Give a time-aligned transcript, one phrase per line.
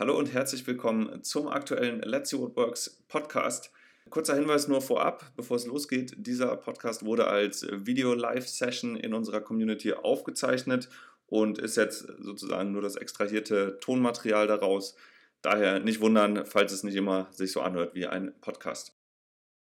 [0.00, 3.70] Hallo und herzlich willkommen zum aktuellen Let's See What Works Podcast.
[4.08, 6.14] Kurzer Hinweis nur vorab, bevor es losgeht.
[6.16, 10.88] Dieser Podcast wurde als Video-Live-Session in unserer Community aufgezeichnet
[11.26, 14.96] und ist jetzt sozusagen nur das extrahierte Tonmaterial daraus.
[15.42, 18.96] Daher nicht wundern, falls es nicht immer sich so anhört wie ein Podcast.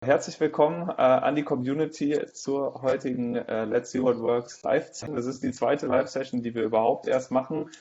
[0.06, 5.16] Herzlich willkommen äh, an die Community zur heutigen äh, Let's See What Works Live-Session.
[5.16, 7.72] Das ist die zweite Live-Session, die wir überhaupt erst machen.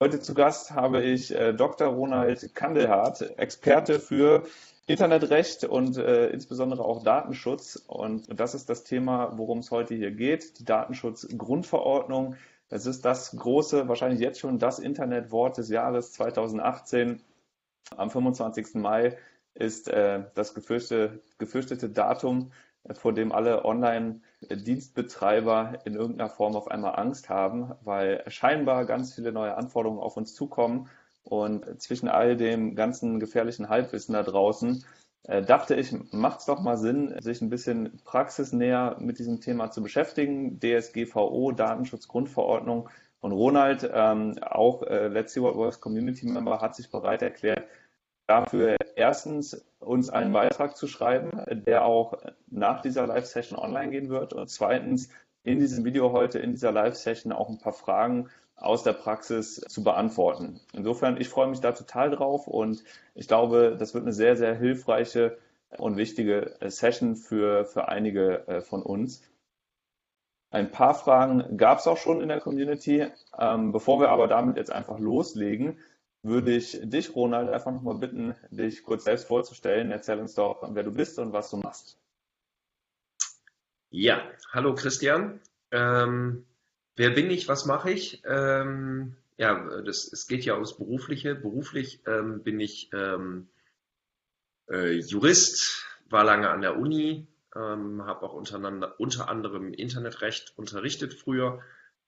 [0.00, 1.88] Heute zu Gast habe ich äh, Dr.
[1.88, 4.44] Ronald Kandelhardt, Experte für
[4.86, 7.74] Internetrecht und äh, insbesondere auch Datenschutz.
[7.74, 12.36] Und das ist das Thema, worum es heute hier geht, die Datenschutzgrundverordnung.
[12.68, 17.20] Das ist das große, wahrscheinlich jetzt schon das Internetwort des Jahres 2018.
[17.96, 18.74] Am 25.
[18.74, 19.18] Mai
[19.54, 22.52] ist äh, das gefürchtete, gefürchtete Datum
[22.92, 23.64] vor dem alle
[24.42, 30.16] Online-Dienstbetreiber in irgendeiner Form auf einmal Angst haben, weil scheinbar ganz viele neue Anforderungen auf
[30.16, 30.88] uns zukommen.
[31.24, 34.84] Und zwischen all dem ganzen gefährlichen Halbwissen da draußen
[35.24, 39.70] äh, dachte ich, macht es doch mal Sinn, sich ein bisschen praxisnäher mit diesem Thema
[39.70, 40.58] zu beschäftigen.
[40.60, 42.88] DSGVO, Datenschutzgrundverordnung.
[43.20, 47.64] Und Ronald, ähm, auch äh, Let's See What Works Community Member, hat sich bereit erklärt,
[48.26, 54.32] dafür erstens uns einen Beitrag zu schreiben, der auch nach dieser Live-Session online gehen wird
[54.32, 55.08] und zweitens
[55.44, 59.84] in diesem Video heute, in dieser Live-Session auch ein paar Fragen aus der Praxis zu
[59.84, 60.60] beantworten.
[60.72, 62.82] Insofern, ich freue mich da total drauf und
[63.14, 65.38] ich glaube, das wird eine sehr, sehr hilfreiche
[65.76, 69.22] und wichtige Session für, für einige äh, von uns.
[70.50, 73.06] Ein paar Fragen gab es auch schon in der Community.
[73.38, 75.78] Ähm, bevor wir aber damit jetzt einfach loslegen,
[76.22, 79.90] würde ich dich, Ronald, einfach nochmal bitten, dich kurz selbst vorzustellen.
[79.90, 81.98] Erzähl uns doch, wer du bist und was du machst.
[83.90, 85.40] Ja, hallo Christian.
[85.70, 86.44] Ähm,
[86.96, 88.22] wer bin ich, was mache ich?
[88.26, 91.34] Ähm, ja, das, es geht ja ums Berufliche.
[91.34, 93.48] Beruflich ähm, bin ich ähm,
[94.68, 101.62] äh, Jurist, war lange an der Uni, ähm, habe auch unter anderem Internetrecht unterrichtet früher,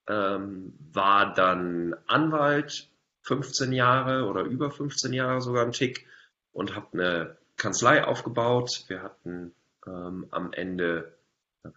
[0.07, 2.90] ähm, war dann Anwalt
[3.23, 6.07] 15 Jahre oder über 15 Jahre sogar einen Tick
[6.53, 8.85] und habe eine Kanzlei aufgebaut.
[8.89, 9.55] Wir hatten
[9.87, 11.17] ähm, am Ende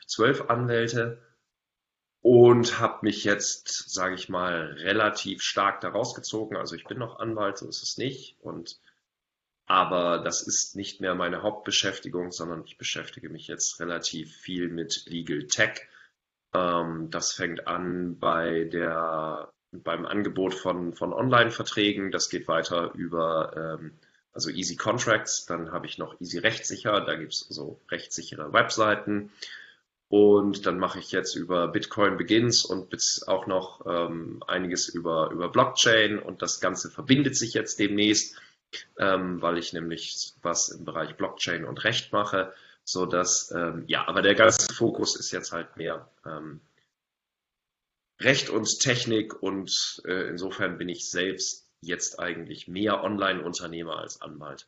[0.07, 1.21] zwölf Anwälte
[2.21, 6.55] und habe mich jetzt, sage ich mal, relativ stark daraus gezogen.
[6.55, 8.37] Also ich bin noch Anwalt, so ist es nicht.
[8.39, 8.79] Und
[9.65, 15.05] aber das ist nicht mehr meine Hauptbeschäftigung, sondern ich beschäftige mich jetzt relativ viel mit
[15.07, 15.87] Legal Tech.
[16.53, 22.11] Ähm, das fängt an bei der beim Angebot von, von Online-Verträgen.
[22.11, 23.91] Das geht weiter über ähm,
[24.33, 25.45] also Easy Contracts.
[25.45, 27.01] Dann habe ich noch Easy Rechtssicher.
[27.01, 29.31] Da gibt es so rechtssichere Webseiten.
[30.09, 32.93] Und dann mache ich jetzt über Bitcoin Begins und
[33.25, 36.19] auch noch ähm, einiges über, über Blockchain.
[36.19, 38.35] Und das Ganze verbindet sich jetzt demnächst,
[38.97, 42.53] ähm, weil ich nämlich was im Bereich Blockchain und Recht mache.
[42.83, 46.59] So dass, ähm, ja, aber der ganze Fokus ist jetzt halt mehr ähm,
[48.23, 54.67] Recht und Technik und äh, insofern bin ich selbst jetzt eigentlich mehr Online-Unternehmer als Anwalt.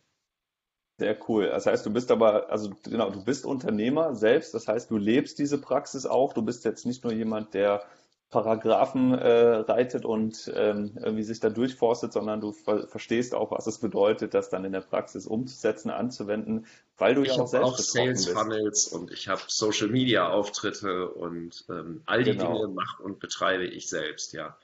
[0.98, 1.48] Sehr cool.
[1.48, 4.54] Das heißt, du bist aber, also genau, du bist Unternehmer selbst.
[4.54, 6.34] Das heißt, du lebst diese Praxis auch.
[6.34, 7.86] Du bist jetzt nicht nur jemand, der
[8.36, 13.66] Paragraphen äh, reitet und ähm, irgendwie sich da durchforstet, sondern du ver verstehst auch, was
[13.66, 16.66] es bedeutet, das dann in der Praxis umzusetzen, anzuwenden,
[16.98, 18.38] weil du ich ja auch selbst auch Sales bist.
[18.38, 22.56] Funnels und ich habe Social Media Auftritte und ähm, all die genau.
[22.56, 24.58] Dinge mache und betreibe ich selbst, ja.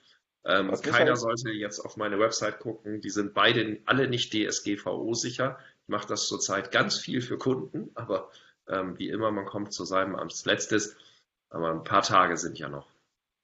[0.43, 1.17] Ähm, keiner halt...
[1.17, 2.99] sollte jetzt auf meine Website gucken.
[2.99, 5.57] Die sind beide alle nicht DSGVO sicher.
[5.83, 8.31] Ich mache das zurzeit ganz viel für Kunden, aber
[8.67, 10.97] ähm, wie immer, man kommt zu seinem als letztes.
[11.49, 12.91] Aber ein paar Tage sind ja noch.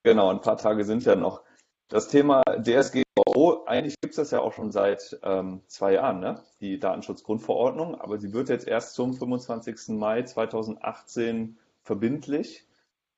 [0.03, 1.43] Genau, ein paar Tage sind ja noch.
[1.89, 6.43] Das Thema DSGVO, eigentlich gibt es das ja auch schon seit ähm, zwei Jahren, ne?
[6.59, 9.89] die Datenschutzgrundverordnung, aber sie wird jetzt erst zum 25.
[9.89, 12.65] Mai 2018 verbindlich.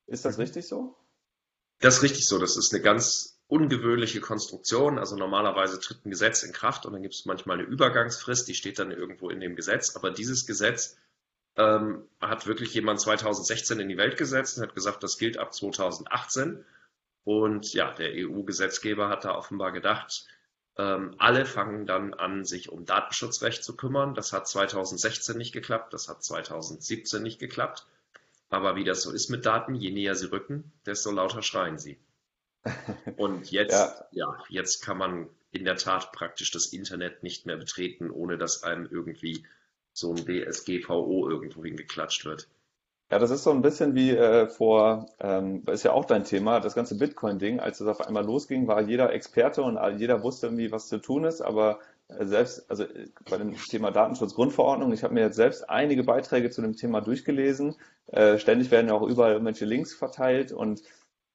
[0.06, 0.42] Ist das mhm.
[0.42, 0.94] richtig so?
[1.80, 2.38] Das ist richtig so.
[2.38, 4.98] Das ist eine ganz ungewöhnliche Konstruktion.
[4.98, 8.54] Also normalerweise tritt ein Gesetz in Kraft und dann gibt es manchmal eine Übergangsfrist, die
[8.54, 9.96] steht dann irgendwo in dem Gesetz.
[9.96, 10.96] Aber dieses Gesetz
[11.56, 15.52] ähm, hat wirklich jemand 2016 in die Welt gesetzt und hat gesagt, das gilt ab
[15.52, 16.64] 2018.
[17.24, 20.26] Und ja, der EU-Gesetzgeber hat da offenbar gedacht,
[20.78, 24.14] ähm, alle fangen dann an, sich um Datenschutzrecht zu kümmern.
[24.14, 27.86] Das hat 2016 nicht geklappt, das hat 2017 nicht geklappt.
[28.48, 31.98] Aber wie das so ist mit Daten, je näher sie rücken, desto lauter schreien sie.
[33.16, 34.06] Und jetzt, ja.
[34.12, 38.62] ja, jetzt kann man in der Tat praktisch das Internet nicht mehr betreten, ohne dass
[38.62, 39.44] einem irgendwie
[40.00, 42.48] so ein DSGVO irgendwo hingeklatscht wird.
[43.10, 46.60] Ja, das ist so ein bisschen wie äh, vor, ähm, ist ja auch dein Thema,
[46.60, 47.58] das ganze Bitcoin-Ding.
[47.58, 51.24] Als es auf einmal losging, war jeder Experte und jeder wusste irgendwie, was zu tun
[51.24, 52.84] ist, aber äh, selbst, also
[53.28, 57.74] bei dem Thema Datenschutzgrundverordnung, ich habe mir jetzt selbst einige Beiträge zu dem Thema durchgelesen.
[58.06, 60.82] Äh, ständig werden ja auch überall irgendwelche Links verteilt und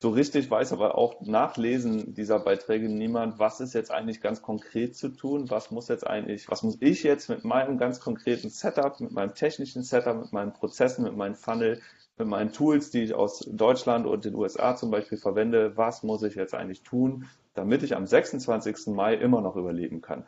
[0.01, 4.41] so richtig weiß aber auch nach Lesen dieser Beiträge niemand, was ist jetzt eigentlich ganz
[4.41, 8.49] konkret zu tun, was muss jetzt eigentlich, was muss ich jetzt mit meinem ganz konkreten
[8.49, 11.81] Setup, mit meinem technischen Setup, mit meinen Prozessen, mit meinem Funnel,
[12.17, 16.23] mit meinen Tools, die ich aus Deutschland und den USA zum Beispiel verwende, was muss
[16.23, 18.87] ich jetzt eigentlich tun, damit ich am 26.
[18.87, 20.25] Mai immer noch überleben kann.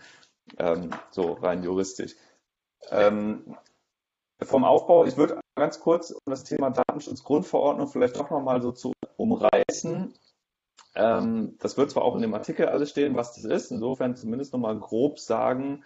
[0.58, 2.16] Ähm, so rein juristisch.
[2.90, 3.58] Ähm,
[4.42, 8.94] vom Aufbau, ich würde ganz kurz um das Thema Datenschutzgrundverordnung vielleicht doch nochmal so zu
[9.18, 10.14] umreißen.
[10.96, 14.54] Ähm, das wird zwar auch in dem Artikel alles stehen, was das ist, insofern zumindest
[14.54, 15.84] nochmal grob sagen,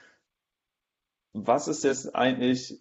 [1.33, 2.79] was ist jetzt eigentlich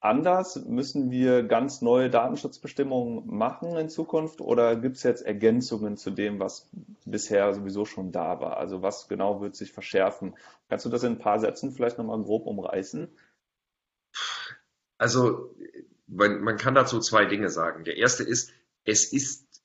[0.00, 0.56] anders?
[0.66, 6.38] Müssen wir ganz neue Datenschutzbestimmungen machen in Zukunft oder gibt es jetzt Ergänzungen zu dem,
[6.38, 6.68] was
[7.04, 8.58] bisher sowieso schon da war?
[8.58, 10.36] Also was genau wird sich verschärfen?
[10.68, 13.08] Kannst du das in ein paar Sätzen vielleicht nochmal grob umreißen?
[14.98, 15.54] Also
[16.06, 17.84] man, man kann dazu zwei Dinge sagen.
[17.84, 18.52] Der erste ist,
[18.88, 19.62] es ist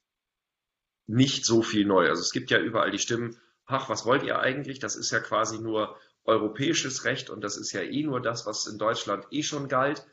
[1.08, 2.10] nicht so viel neu.
[2.10, 4.80] Also es gibt ja überall die Stimmen, ach, was wollt ihr eigentlich?
[4.80, 8.68] Das ist ja quasi nur europäisches Recht und das ist ja eh nur das, was
[8.68, 10.06] in Deutschland eh schon galt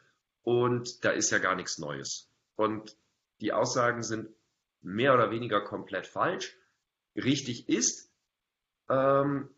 [0.42, 2.30] und da ist ja gar nichts Neues.
[2.54, 2.96] Und
[3.40, 4.28] die Aussagen sind
[4.80, 6.56] mehr oder weniger komplett falsch.
[7.16, 8.12] Richtig ist,
[8.88, 9.48] ähm,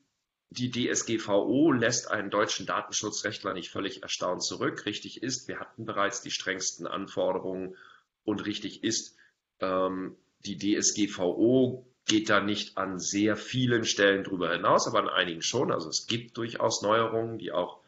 [0.50, 4.86] die DSGVO lässt einen deutschen Datenschutzrechtler nicht völlig erstaunt zurück.
[4.86, 7.76] Richtig ist, wir hatten bereits die strengsten Anforderungen
[8.24, 9.16] und richtig ist,
[9.60, 15.42] ähm, die DSGVO geht da nicht an sehr vielen Stellen drüber hinaus, aber an einigen
[15.42, 15.70] schon.
[15.70, 17.80] Also es gibt durchaus Neuerungen, die auch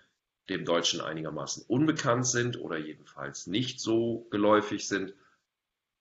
[0.48, 5.14] dem Deutschen einigermaßen unbekannt sind oder jedenfalls nicht so geläufig sind.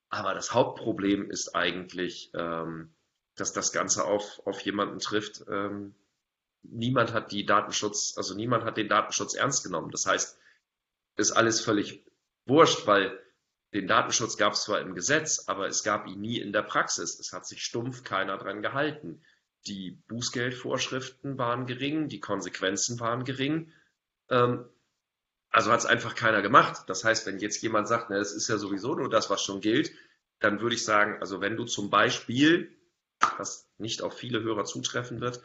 [0.09, 2.93] Aber das Hauptproblem ist eigentlich, ähm,
[3.35, 5.45] dass das Ganze auf, auf jemanden trifft.
[5.49, 5.95] Ähm,
[6.61, 9.91] niemand hat die Datenschutz, also niemand hat den Datenschutz ernst genommen.
[9.91, 10.37] Das heißt,
[11.15, 12.05] ist alles völlig
[12.45, 13.19] wurscht, weil
[13.73, 17.19] den Datenschutz gab es zwar im Gesetz, aber es gab ihn nie in der Praxis.
[17.19, 19.21] Es hat sich stumpf keiner dran gehalten.
[19.65, 23.71] Die Bußgeldvorschriften waren gering, die Konsequenzen waren gering
[24.29, 24.65] ähm,
[25.49, 26.83] also hat es einfach keiner gemacht.
[26.87, 29.61] Das heißt, wenn jetzt jemand sagt, na, das ist ja sowieso nur das, was schon
[29.61, 29.91] gilt,
[30.39, 32.75] dann würde ich sagen, also wenn du zum Beispiel,
[33.37, 35.41] was nicht auf viele Hörer zutreffen wird,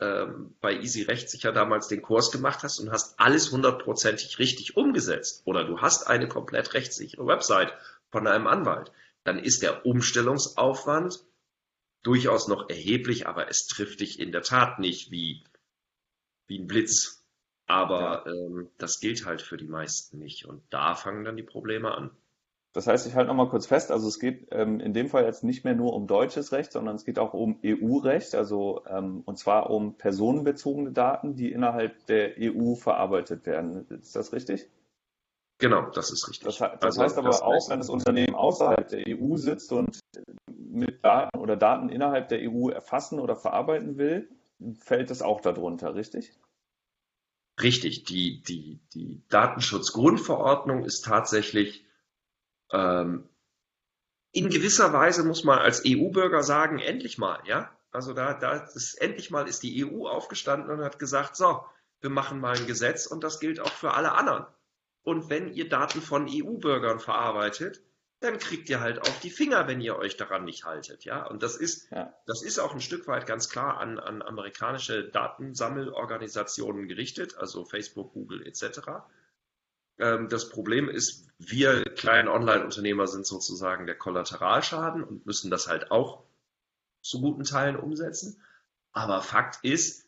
[0.00, 5.42] ähm, bei Easy Rechtssicher damals den Kurs gemacht hast und hast alles hundertprozentig richtig umgesetzt
[5.44, 7.72] oder du hast eine komplett rechtssichere Website
[8.10, 8.92] von einem Anwalt,
[9.24, 11.24] dann ist der Umstellungsaufwand
[12.02, 15.42] durchaus noch erheblich, aber es trifft dich in der Tat nicht wie,
[16.46, 17.24] wie ein Blitz.
[17.66, 20.44] Aber ähm, das gilt halt für die meisten nicht.
[20.44, 22.16] Und da fangen dann die Probleme an.
[22.76, 25.42] Das heißt, ich halte nochmal kurz fest, also es geht ähm, in dem Fall jetzt
[25.42, 29.38] nicht mehr nur um deutsches Recht, sondern es geht auch um EU-Recht, also ähm, und
[29.38, 33.88] zwar um personenbezogene Daten, die innerhalb der EU verarbeitet werden.
[33.88, 34.68] Ist das richtig?
[35.56, 36.44] Genau, das ist richtig.
[36.44, 39.98] Das, das also, heißt aber das auch, wenn das Unternehmen außerhalb der EU sitzt und
[40.54, 44.28] mit Daten oder Daten innerhalb der EU erfassen oder verarbeiten will,
[44.80, 46.34] fällt das auch darunter, richtig?
[47.58, 51.85] Richtig, die, die, die Datenschutzgrundverordnung ist tatsächlich
[52.72, 53.28] ähm,
[54.32, 57.70] in gewisser Weise muss man als EU-Bürger sagen, endlich mal, ja.
[57.90, 61.64] Also da, da ist endlich mal ist die EU aufgestanden und hat gesagt, so,
[62.00, 64.46] wir machen mal ein Gesetz und das gilt auch für alle anderen.
[65.02, 67.80] Und wenn ihr Daten von EU-Bürgern verarbeitet,
[68.20, 71.04] dann kriegt ihr halt auf die Finger, wenn ihr euch daran nicht haltet.
[71.04, 72.12] Ja, und das ist, ja.
[72.26, 78.12] das ist auch ein Stück weit ganz klar an, an amerikanische Datensammelorganisationen gerichtet, also Facebook,
[78.12, 78.80] Google etc.
[79.98, 85.90] Ähm, das Problem ist, wir kleinen Online-Unternehmer sind sozusagen der Kollateralschaden und müssen das halt
[85.90, 86.24] auch
[87.02, 88.42] zu guten Teilen umsetzen.
[88.92, 90.06] Aber Fakt ist,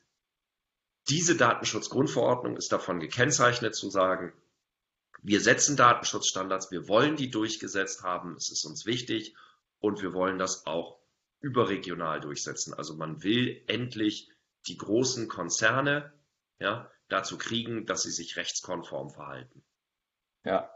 [1.08, 4.32] diese Datenschutzgrundverordnung ist davon gekennzeichnet zu sagen,
[5.22, 9.34] wir setzen Datenschutzstandards, wir wollen die durchgesetzt haben, es ist uns wichtig
[9.80, 10.98] und wir wollen das auch
[11.40, 12.74] überregional durchsetzen.
[12.74, 14.30] Also man will endlich
[14.66, 16.12] die großen Konzerne
[16.58, 19.64] ja, dazu kriegen, dass sie sich rechtskonform verhalten.
[20.48, 20.70] Ja,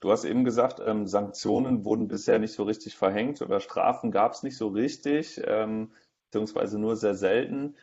[0.00, 4.32] du hast eben gesagt, ähm, Sanktionen wurden bisher nicht so richtig verhängt oder Strafen gab
[4.32, 5.92] es nicht so richtig, ähm,
[6.26, 7.76] beziehungsweise nur sehr selten.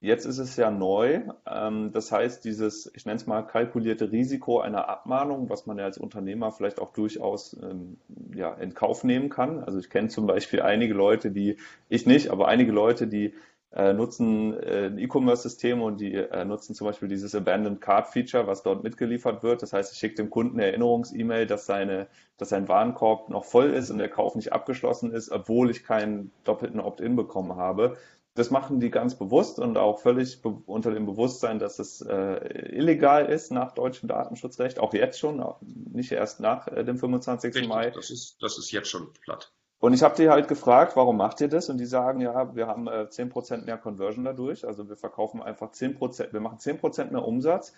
[0.00, 1.20] Jetzt ist es ja neu.
[1.46, 5.84] Ähm, das heißt, dieses, ich nenne es mal, kalkulierte Risiko einer Abmahnung, was man ja
[5.84, 7.98] als Unternehmer vielleicht auch durchaus ähm,
[8.34, 9.62] ja, in Kauf nehmen kann.
[9.62, 11.58] Also ich kenne zum Beispiel einige Leute, die,
[11.90, 13.34] ich nicht, aber einige Leute, die
[13.72, 18.46] äh, nutzen äh, ein E-Commerce-System und die äh, nutzen zum Beispiel dieses Abandoned Card Feature,
[18.46, 19.62] was dort mitgeliefert wird.
[19.62, 22.08] Das heißt, ich schicke dem Kunden eine Erinnerungs-E-Mail, dass, seine,
[22.38, 26.30] dass sein Warenkorb noch voll ist und der Kauf nicht abgeschlossen ist, obwohl ich keinen
[26.44, 27.96] doppelten Opt-in bekommen habe
[28.38, 33.26] das machen die ganz bewusst und auch völlig unter dem Bewusstsein, dass es äh, illegal
[33.26, 37.52] ist nach deutschem Datenschutzrecht, auch jetzt schon, nicht erst nach äh, dem 25.
[37.52, 37.90] Richtig, Mai.
[37.90, 39.52] Das ist, das ist jetzt schon platt.
[39.80, 41.68] Und ich habe die halt gefragt, warum macht ihr das?
[41.70, 44.66] Und die sagen, ja, wir haben äh, 10% mehr Conversion dadurch.
[44.66, 47.72] Also wir verkaufen einfach 10%, wir machen 10% mehr Umsatz.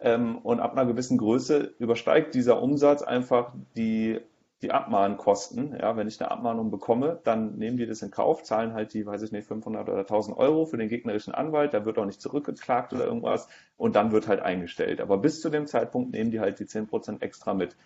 [0.00, 4.20] Ähm, und ab einer gewissen Größe übersteigt dieser Umsatz einfach die
[4.62, 5.76] die Abmahnkosten.
[5.78, 9.04] Ja, wenn ich eine Abmahnung bekomme, dann nehmen die das in Kauf, zahlen halt die,
[9.04, 12.20] weiß ich nicht, 500 oder 1000 Euro für den gegnerischen Anwalt, da wird auch nicht
[12.20, 15.00] zurückgeklagt oder irgendwas und dann wird halt eingestellt.
[15.00, 17.76] Aber bis zu dem Zeitpunkt nehmen die halt die 10% extra mit.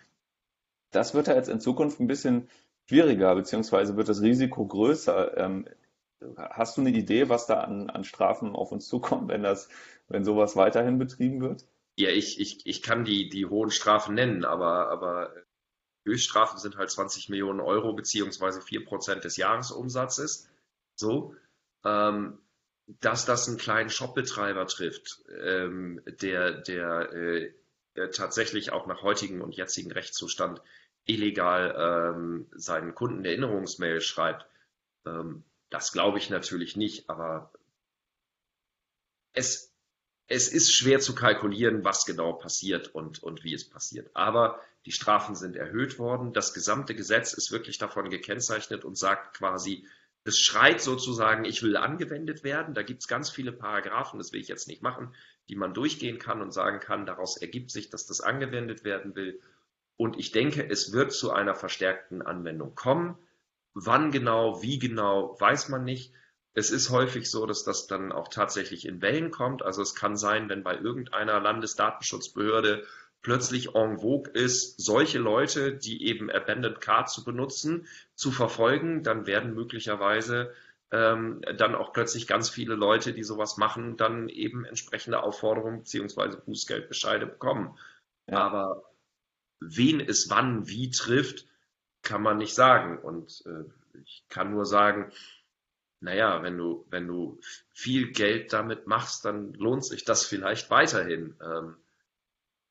[0.92, 2.48] Das wird ja jetzt in Zukunft ein bisschen
[2.90, 5.36] schwieriger, beziehungsweise wird das Risiko größer.
[5.36, 5.64] Ähm,
[6.36, 9.68] hast du eine Idee, was da an, an Strafen auf uns zukommt, wenn das,
[10.08, 11.64] wenn sowas weiterhin betrieben wird?
[11.96, 15.32] Ja, ich, ich, ich kann die, die hohen Strafen nennen, aber, aber
[16.04, 20.48] Höchststrafen sind halt 20 Millionen Euro beziehungsweise 4 Prozent des Jahresumsatzes.
[20.96, 21.36] So,
[21.84, 22.38] ähm,
[23.00, 27.52] dass das einen kleinen Shopbetreiber trifft, ähm, der, der äh,
[28.10, 30.60] tatsächlich auch nach heutigem und jetzigen Rechtszustand
[31.14, 34.46] illegal ähm, seinen Kunden Erinnerungsmail schreibt,
[35.06, 37.52] ähm, das glaube ich natürlich nicht, aber
[39.32, 39.72] es,
[40.26, 44.10] es ist schwer zu kalkulieren, was genau passiert und, und wie es passiert.
[44.14, 46.32] Aber die Strafen sind erhöht worden.
[46.32, 49.86] Das gesamte Gesetz ist wirklich davon gekennzeichnet und sagt quasi,
[50.24, 52.74] es schreit sozusagen, ich will angewendet werden.
[52.74, 55.14] Da gibt es ganz viele Paragraphen, das will ich jetzt nicht machen,
[55.48, 59.40] die man durchgehen kann und sagen kann, daraus ergibt sich, dass das angewendet werden will.
[60.00, 63.18] Und ich denke, es wird zu einer verstärkten Anwendung kommen.
[63.74, 66.14] Wann genau, wie genau, weiß man nicht.
[66.54, 69.62] Es ist häufig so, dass das dann auch tatsächlich in Wellen kommt.
[69.62, 72.86] Also es kann sein, wenn bei irgendeiner Landesdatenschutzbehörde
[73.20, 79.26] plötzlich en vogue ist, solche Leute, die eben Abandoned Card zu benutzen, zu verfolgen, dann
[79.26, 80.54] werden möglicherweise
[80.92, 86.38] ähm, dann auch plötzlich ganz viele Leute, die sowas machen, dann eben entsprechende Aufforderungen bzw.
[86.46, 87.78] Bußgeldbescheide bekommen.
[88.26, 88.38] Ja.
[88.38, 88.89] Aber
[89.60, 91.46] wen es wann wie trifft,
[92.02, 92.98] kann man nicht sagen.
[92.98, 95.12] Und äh, ich kann nur sagen,
[96.00, 97.40] naja, wenn du, wenn du
[97.72, 101.36] viel Geld damit machst, dann lohnt sich das vielleicht weiterhin.
[101.42, 101.76] Ähm,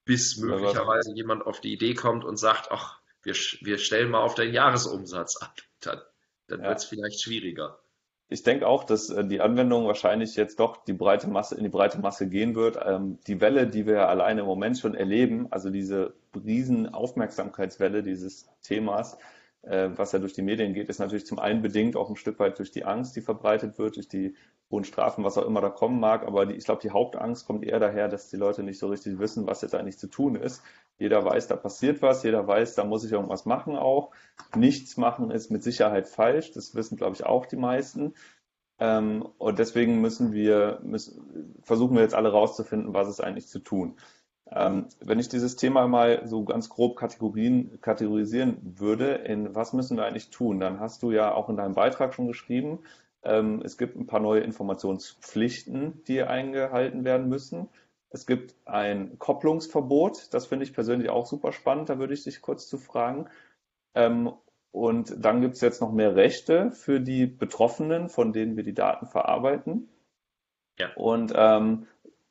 [0.03, 4.33] bis möglicherweise jemand auf die Idee kommt und sagt, ach, wir, wir stellen mal auf
[4.33, 5.55] den Jahresumsatz ab.
[5.81, 6.01] Dann,
[6.47, 6.69] dann ja.
[6.69, 7.79] wird es vielleicht schwieriger.
[8.31, 11.69] Ich denke auch, dass äh, die Anwendung wahrscheinlich jetzt doch die breite Masse, in die
[11.69, 12.77] breite Masse gehen wird.
[12.85, 16.13] Ähm, die Welle, die wir alleine im Moment schon erleben, also diese
[16.45, 19.17] riesen Aufmerksamkeitswelle dieses Themas,
[19.63, 22.39] äh, was ja durch die Medien geht, ist natürlich zum einen bedingt auch ein Stück
[22.39, 24.35] weit durch die Angst, die verbreitet wird, durch die
[24.71, 26.25] hohen Strafen, was auch immer da kommen mag.
[26.25, 29.19] Aber die, ich glaube, die Hauptangst kommt eher daher, dass die Leute nicht so richtig
[29.19, 30.61] wissen, was jetzt eigentlich zu tun ist.
[30.97, 34.11] Jeder weiß, da passiert was, jeder weiß, da muss ich irgendwas machen auch.
[34.55, 36.51] Nichts machen ist mit Sicherheit falsch.
[36.51, 38.13] Das wissen, glaube ich, auch die meisten.
[38.79, 43.59] Ähm, und deswegen müssen wir, müssen, versuchen wir jetzt alle rauszufinden, was ist eigentlich zu
[43.59, 43.97] tun.
[44.51, 49.97] Ähm, wenn ich dieses Thema mal so ganz grob Kategorien, kategorisieren würde, in was müssen
[49.97, 52.79] wir eigentlich tun, dann hast du ja auch in deinem Beitrag schon geschrieben,
[53.23, 57.69] ähm, es gibt ein paar neue Informationspflichten, die eingehalten werden müssen.
[58.09, 62.41] Es gibt ein Kopplungsverbot, das finde ich persönlich auch super spannend, da würde ich dich
[62.41, 63.27] kurz zu fragen.
[63.93, 64.31] Ähm,
[64.71, 68.73] und dann gibt es jetzt noch mehr Rechte für die Betroffenen, von denen wir die
[68.73, 69.89] Daten verarbeiten.
[70.79, 70.93] Ja.
[70.95, 71.87] Und ähm,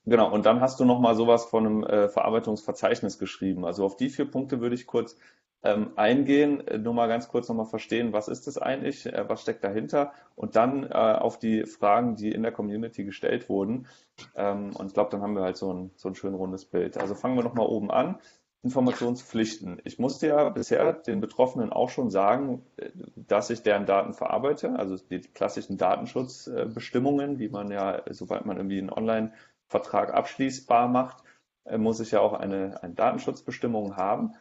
[0.09, 3.67] Genau, und dann hast du noch mal sowas von einem äh, Verarbeitungsverzeichnis geschrieben.
[3.67, 5.17] Also auf die vier Punkte würde ich kurz
[5.63, 9.29] ähm, eingehen, äh, nur mal ganz kurz noch mal verstehen, was ist das eigentlich, äh,
[9.29, 13.87] was steckt dahinter und dann äh, auf die Fragen, die in der Community gestellt wurden.
[14.35, 16.97] Ähm, und ich glaube, dann haben wir halt so ein, so ein schön rundes Bild.
[16.97, 18.19] Also fangen wir noch mal oben an.
[18.63, 19.81] Informationspflichten.
[19.85, 24.79] Ich musste ja bisher den Betroffenen auch schon sagen, äh, dass ich deren Daten verarbeite,
[24.79, 29.33] also die klassischen Datenschutzbestimmungen, die man ja, sobald man irgendwie einen Online-
[29.69, 31.23] Vertrag abschließbar macht,
[31.65, 34.35] äh, muss ich ja auch eine, eine Datenschutzbestimmung haben.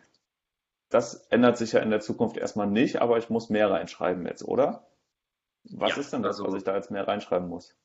[0.90, 4.44] Das ändert sich ja in der Zukunft erstmal nicht, aber ich muss mehr reinschreiben jetzt,
[4.44, 4.88] oder?
[5.64, 7.76] Was ja, ist denn das, also, was ich da jetzt mehr reinschreiben muss?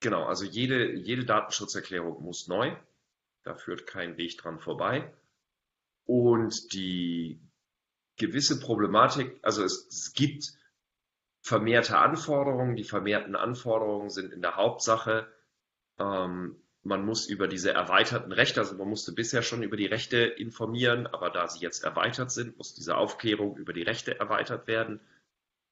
[0.00, 2.76] Genau, also jede, jede Datenschutzerklärung muss neu.
[3.42, 5.10] Da führt kein Weg dran vorbei.
[6.04, 7.40] Und die
[8.18, 10.52] gewisse Problematik, also es, es gibt
[11.40, 12.76] vermehrte Anforderungen.
[12.76, 15.26] Die vermehrten Anforderungen sind in der Hauptsache
[16.00, 20.16] ähm, man muss über diese erweiterten Rechte, also man musste bisher schon über die Rechte
[20.16, 25.00] informieren, aber da sie jetzt erweitert sind, muss diese Aufklärung über die Rechte erweitert werden.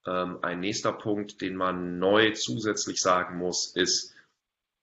[0.06, 4.14] Ähm, ein nächster Punkt, den man neu zusätzlich sagen muss, ist,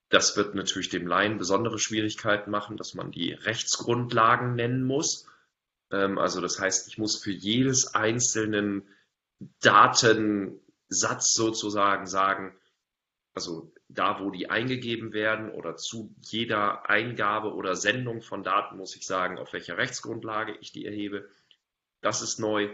[0.09, 5.27] das wird natürlich dem Laien besondere Schwierigkeiten machen, dass man die Rechtsgrundlagen nennen muss.
[5.91, 8.87] Ähm, also das heißt, ich muss für jedes einzelnen
[9.61, 12.57] Datensatz sozusagen sagen,
[13.35, 18.95] also da, wo die eingegeben werden oder zu jeder Eingabe oder Sendung von Daten muss
[18.95, 21.29] ich sagen, auf welcher Rechtsgrundlage ich die erhebe.
[22.01, 22.69] Das ist neu.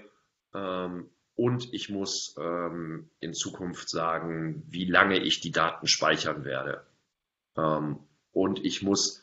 [0.54, 6.86] Ähm, und ich muss ähm, in Zukunft sagen, wie lange ich die Daten speichern werde.
[7.58, 8.00] Ähm,
[8.32, 9.22] und ich muss,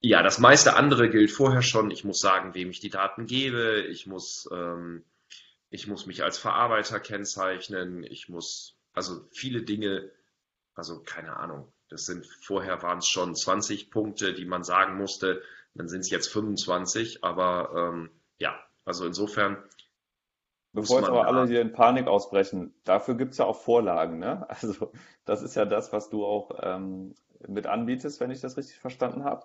[0.00, 1.90] ja, das meiste andere gilt vorher schon.
[1.90, 3.82] Ich muss sagen, wem ich die Daten gebe.
[3.82, 4.48] Ich muss,
[5.70, 8.02] ich muss mich als Verarbeiter kennzeichnen.
[8.04, 10.10] Ich muss, also viele Dinge
[10.74, 11.72] also keine Ahnung.
[11.88, 15.42] Das sind vorher waren es schon 20 Punkte, die man sagen musste.
[15.74, 17.24] Dann sind es jetzt 25.
[17.24, 19.62] Aber ähm, ja, also insofern.
[20.72, 24.18] Bevor jetzt aber alle hier in Panik ausbrechen, dafür gibt es ja auch Vorlagen.
[24.18, 24.44] Ne?
[24.48, 24.90] Also
[25.24, 27.14] das ist ja das, was du auch ähm,
[27.46, 29.44] mit anbietest, wenn ich das richtig verstanden habe.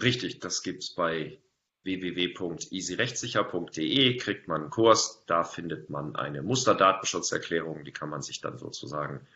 [0.00, 1.40] Richtig, das gibt es bei
[1.82, 8.56] www.easyrechtssicher.de, kriegt man einen Kurs, da findet man eine Musterdatenschutzerklärung, die kann man sich dann
[8.56, 9.26] sozusagen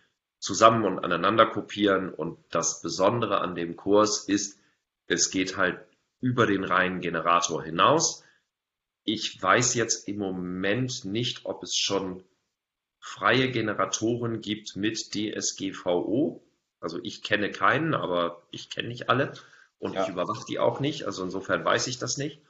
[0.47, 2.15] zusammen und aneinander kopieren.
[2.15, 4.61] Und das Besondere an dem Kurs ist,
[5.09, 5.81] es geht halt
[6.21, 8.25] über den reinen Generator hinaus.
[9.05, 12.23] Ich weiß jetzt im Moment nicht, ob es schon
[13.01, 16.43] freie Generatoren gibt mit DSGVO.
[16.81, 19.33] Also ich kenne keinen, aber ich kenne nicht alle
[19.79, 20.05] und ja.
[20.05, 21.05] ich überwache die auch nicht.
[21.05, 22.41] Also insofern weiß ich das nicht.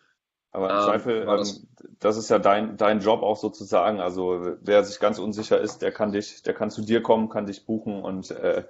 [0.52, 4.00] Aber im ähm, Zweifel, das, ähm, das, ist ja dein, dein Job auch sozusagen.
[4.00, 7.46] Also wer sich ganz unsicher ist, der kann dich, der kann zu dir kommen, kann
[7.46, 8.64] dich buchen und, äh,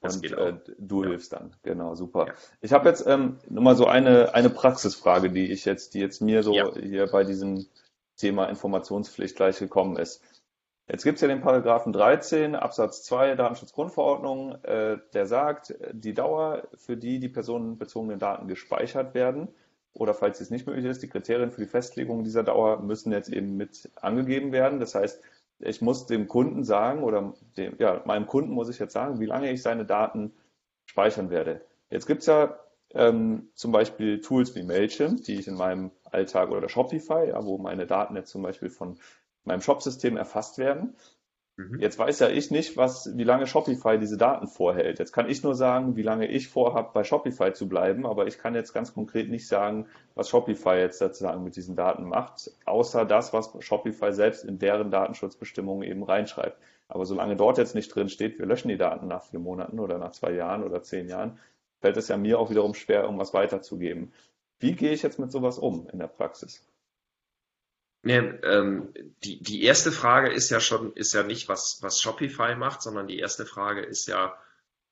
[0.00, 1.10] und äh, du ja.
[1.10, 1.54] hilfst dann.
[1.62, 2.26] Genau, super.
[2.28, 2.34] Ja.
[2.60, 6.42] Ich habe jetzt ähm, nochmal so eine, eine Praxisfrage, die ich jetzt, die jetzt mir
[6.42, 6.72] so ja.
[6.74, 7.66] hier bei diesem
[8.16, 10.22] Thema Informationspflicht gleich gekommen ist.
[10.88, 16.62] Jetzt gibt es ja den Paragraphen 13 Absatz 2 Datenschutzgrundverordnung, äh, der sagt, die Dauer,
[16.76, 19.48] für die die personenbezogenen Daten gespeichert werden,
[19.94, 23.30] oder falls es nicht möglich ist, die Kriterien für die Festlegung dieser Dauer müssen jetzt
[23.30, 24.80] eben mit angegeben werden.
[24.80, 25.20] Das heißt,
[25.60, 29.26] ich muss dem Kunden sagen oder dem, ja, meinem Kunden muss ich jetzt sagen, wie
[29.26, 30.32] lange ich seine Daten
[30.86, 31.62] speichern werde.
[31.90, 32.58] Jetzt gibt es ja
[32.94, 37.58] ähm, zum Beispiel Tools wie Mailchimp, die ich in meinem Alltag oder Shopify, ja, wo
[37.58, 38.98] meine Daten jetzt zum Beispiel von
[39.44, 40.94] meinem Shopsystem erfasst werden.
[41.58, 41.80] Mhm.
[41.80, 45.00] Jetzt weiß ja ich nicht, was, wie lange Shopify diese Daten vorhält.
[45.00, 48.38] Jetzt kann ich nur sagen, wie lange ich vorhabe, bei Shopify zu bleiben, aber ich
[48.38, 53.04] kann jetzt ganz konkret nicht sagen, was Shopify jetzt sozusagen mit diesen Daten macht, außer
[53.04, 56.56] das, was Shopify selbst in deren Datenschutzbestimmungen eben reinschreibt.
[56.86, 59.98] Aber solange dort jetzt nicht drin steht, wir löschen die Daten nach vier Monaten oder
[59.98, 61.40] nach zwei Jahren oder zehn Jahren,
[61.80, 64.12] fällt es ja mir auch wiederum schwer, irgendwas weiterzugeben.
[64.60, 66.67] Wie gehe ich jetzt mit sowas um in der Praxis?
[68.02, 72.54] Nee, ähm, die, die erste Frage ist ja schon, ist ja nicht, was, was Shopify
[72.54, 74.38] macht, sondern die erste Frage ist ja,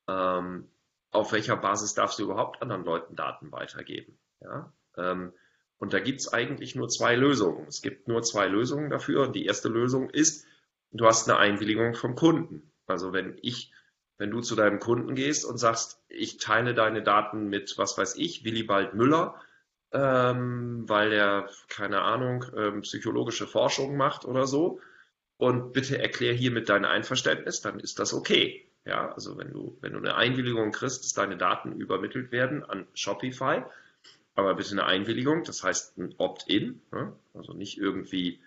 [0.08, 0.68] ähm,
[1.12, 4.18] auf welcher Basis darfst du überhaupt anderen Leuten Daten weitergeben?
[4.40, 4.72] Ja?
[4.96, 5.32] Ähm,
[5.78, 7.66] und da gibt es eigentlich nur zwei Lösungen.
[7.68, 9.22] Es gibt nur zwei Lösungen dafür.
[9.22, 10.46] Und die erste Lösung ist,
[10.90, 12.72] du hast eine Einwilligung vom Kunden.
[12.86, 13.72] Also wenn ich,
[14.18, 18.16] wenn du zu deinem Kunden gehst und sagst, ich teile deine Daten mit, was weiß
[18.16, 19.40] ich, Willibald Müller,
[19.96, 24.80] ähm, weil er, keine Ahnung, ähm, psychologische Forschung macht oder so.
[25.38, 28.66] Und bitte erklär hiermit dein Einverständnis, dann ist das okay.
[28.84, 32.86] Ja, also wenn du, wenn du eine Einwilligung kriegst, dass deine Daten übermittelt werden an
[32.94, 33.62] Shopify,
[34.34, 37.12] aber bitte eine Einwilligung, das heißt ein Opt-in, ne?
[37.34, 38.38] also nicht irgendwie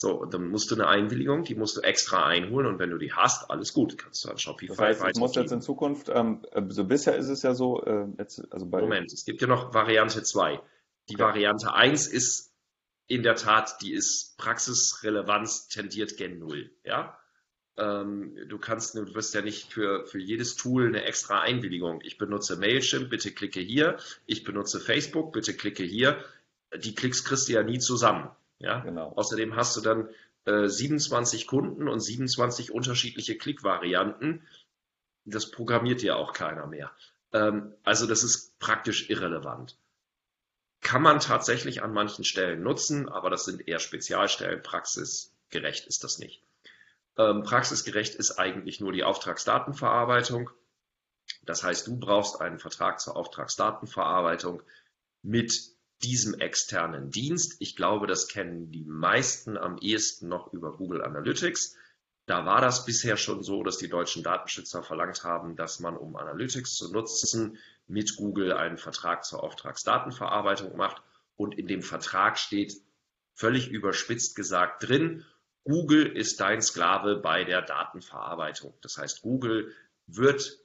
[0.00, 2.98] so, und dann musst du eine Einwilligung, die musst du extra einholen und wenn du
[2.98, 6.08] die hast, alles gut, kannst du an Shopify Das heißt, ich muss jetzt in Zukunft,
[6.08, 9.40] ähm, so also bisher ist es ja so, äh, jetzt, also bei Moment, es gibt
[9.40, 10.60] ja noch Variante 2.
[11.08, 11.22] Die okay.
[11.24, 12.54] Variante 1 ist
[13.08, 17.18] in der Tat, die ist Praxisrelevanz tendiert gen Null, ja.
[17.76, 22.02] Ähm, du kannst, du wirst ja nicht für, für jedes Tool eine extra Einwilligung.
[22.02, 23.98] Ich benutze Mailchimp, bitte klicke hier.
[24.26, 26.22] Ich benutze Facebook, bitte klicke hier.
[26.76, 28.30] Die Klicks kriegst du ja nie zusammen.
[28.58, 28.80] Ja?
[28.80, 29.12] Genau.
[29.14, 30.08] Außerdem hast du dann
[30.44, 34.46] äh, 27 Kunden und 27 unterschiedliche Klickvarianten.
[35.24, 36.90] Das programmiert ja auch keiner mehr.
[37.32, 39.76] Ähm, also das ist praktisch irrelevant.
[40.80, 44.62] Kann man tatsächlich an manchen Stellen nutzen, aber das sind eher Spezialstellen.
[44.62, 46.42] Praxisgerecht ist das nicht.
[47.16, 50.50] Ähm, praxisgerecht ist eigentlich nur die Auftragsdatenverarbeitung.
[51.42, 54.62] Das heißt, du brauchst einen Vertrag zur Auftragsdatenverarbeitung
[55.22, 57.56] mit diesem externen Dienst.
[57.60, 61.76] Ich glaube, das kennen die meisten am ehesten noch über Google Analytics.
[62.26, 66.16] Da war das bisher schon so, dass die deutschen Datenschützer verlangt haben, dass man, um
[66.16, 71.02] Analytics zu nutzen, mit Google einen Vertrag zur Auftragsdatenverarbeitung macht.
[71.36, 72.74] Und in dem Vertrag steht
[73.34, 75.24] völlig überspitzt gesagt drin,
[75.64, 78.74] Google ist dein Sklave bei der Datenverarbeitung.
[78.82, 79.74] Das heißt, Google
[80.06, 80.58] wird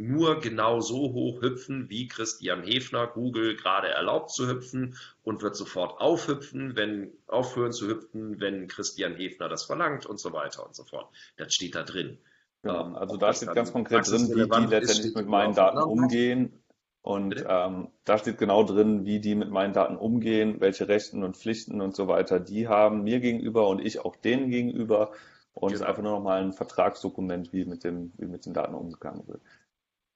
[0.00, 5.54] nur genau so hoch hüpfen, wie Christian Hefner Google gerade erlaubt zu hüpfen und wird
[5.54, 10.74] sofort aufhüpfen, wenn aufhören zu hüpfen, wenn Christian Hefner das verlangt und so weiter und
[10.74, 11.08] so fort.
[11.36, 12.18] Das steht da drin.
[12.62, 12.94] Genau.
[12.94, 16.62] Also da steht ganz konkret drin, wie die letztendlich mit meinen Daten umgehen.
[17.02, 21.36] Und ähm, da steht genau drin, wie die mit meinen Daten umgehen, welche Rechten und
[21.36, 25.12] Pflichten und so weiter die haben, mir gegenüber und ich auch denen gegenüber.
[25.54, 25.84] Und es genau.
[25.84, 29.40] ist einfach nur nochmal ein Vertragsdokument, wie mit, dem, wie mit den Daten umgegangen wird.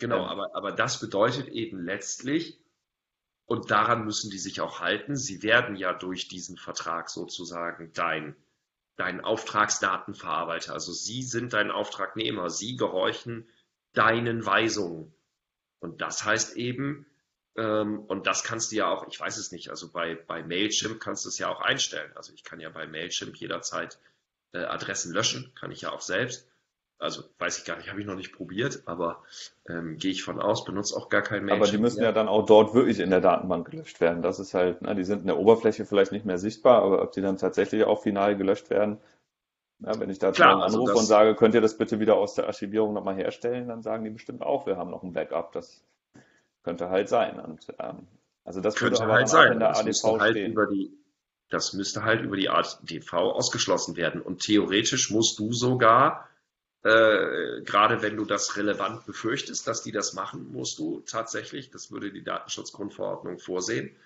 [0.04, 2.60] Genau, ähm, aber, aber das bedeutet eben letztlich,
[3.46, 8.36] und daran müssen die sich auch halten, sie werden ja durch diesen Vertrag sozusagen dein
[8.96, 10.72] dein Auftragsdatenverarbeiter.
[10.72, 13.48] Also sie sind dein Auftragnehmer, sie gehorchen
[13.92, 15.12] deinen Weisungen.
[15.80, 17.06] Und das heißt eben,
[17.56, 21.00] ähm, und das kannst du ja auch, ich weiß es nicht, also bei, bei Mailchimp
[21.00, 22.12] kannst du es ja auch einstellen.
[22.14, 23.98] Also ich kann ja bei Mailchimp jederzeit
[24.52, 26.46] äh, Adressen löschen, kann ich ja auch selbst.
[26.98, 29.22] Also weiß ich gar nicht, habe ich noch nicht probiert, aber
[29.68, 31.62] ähm, gehe ich von aus, benutze auch gar kein Mailchimp.
[31.62, 32.10] Aber die müssen mehr.
[32.10, 34.22] ja dann auch dort wirklich in der Datenbank gelöscht werden.
[34.22, 37.12] Das ist halt, ne, die sind in der Oberfläche vielleicht nicht mehr sichtbar, aber ob
[37.12, 38.98] die dann tatsächlich auch final gelöscht werden,
[39.80, 42.34] ja, wenn ich da Klar, also anrufe und sage, könnt ihr das bitte wieder aus
[42.34, 45.52] der Archivierung nochmal herstellen, dann sagen die bestimmt auch, wir haben noch ein Backup.
[45.52, 45.82] Das
[46.62, 47.38] könnte halt sein.
[47.38, 48.06] Und ähm,
[48.44, 49.52] also das könnte aber halt sein.
[49.52, 50.52] in der das ADV halt stehen.
[50.52, 50.96] Über die,
[51.50, 54.22] das müsste halt über die ADV ausgeschlossen werden.
[54.22, 56.28] Und theoretisch musst du sogar
[56.84, 61.90] äh, gerade wenn du das relevant befürchtest, dass die das machen, musst du tatsächlich, das
[61.90, 63.96] würde die Datenschutzgrundverordnung vorsehen.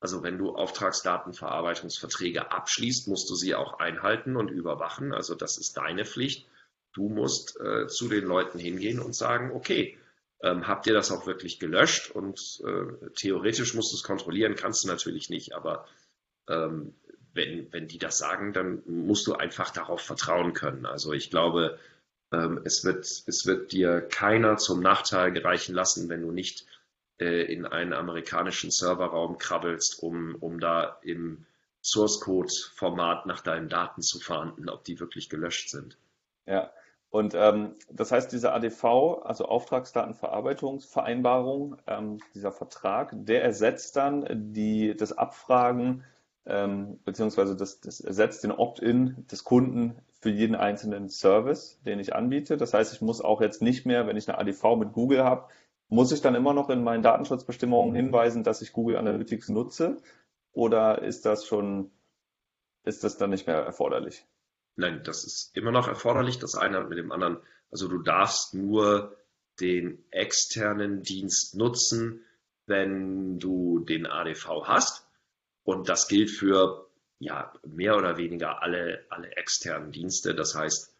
[0.00, 5.14] Also wenn du Auftragsdatenverarbeitungsverträge abschließt, musst du sie auch einhalten und überwachen.
[5.14, 6.48] Also das ist deine Pflicht.
[6.92, 9.96] Du musst äh, zu den Leuten hingehen und sagen, okay,
[10.42, 12.10] ähm, habt ihr das auch wirklich gelöscht?
[12.10, 15.86] Und äh, theoretisch musst du es kontrollieren, kannst du natürlich nicht, aber
[16.48, 16.94] ähm,
[17.32, 20.84] wenn, wenn die das sagen, dann musst du einfach darauf vertrauen können.
[20.84, 21.78] Also ich glaube,
[22.64, 26.66] es, wird, es wird dir keiner zum Nachteil gereichen lassen, wenn du nicht
[27.20, 31.44] äh, in einen amerikanischen Serverraum krabbelst, um, um da im
[31.82, 35.96] Source Code Format nach deinen Daten zu fahnden, ob die wirklich gelöscht sind.
[36.46, 36.72] Ja,
[37.10, 44.96] und ähm, das heißt, diese ADV, also Auftragsdatenverarbeitungsvereinbarung, ähm, dieser Vertrag, der ersetzt dann die,
[44.96, 46.04] das Abfragen
[46.46, 52.14] ähm, beziehungsweise das, das ersetzt den Opt-in des Kunden für jeden einzelnen Service, den ich
[52.14, 52.56] anbiete.
[52.56, 55.50] Das heißt, ich muss auch jetzt nicht mehr, wenn ich eine ADV mit Google habe,
[55.88, 60.00] muss ich dann immer noch in meinen Datenschutzbestimmungen hinweisen, dass ich Google Analytics nutze?
[60.52, 61.90] Oder ist das schon,
[62.84, 64.24] ist das dann nicht mehr erforderlich?
[64.76, 66.38] Nein, das ist immer noch erforderlich.
[66.38, 67.36] Das eine hat mit dem anderen.
[67.70, 69.14] Also du darfst nur
[69.60, 72.24] den externen Dienst nutzen,
[72.64, 75.06] wenn du den ADV hast.
[75.64, 76.88] Und das gilt für
[77.24, 80.34] ja, mehr oder weniger alle, alle externen Dienste.
[80.34, 80.94] Das heißt,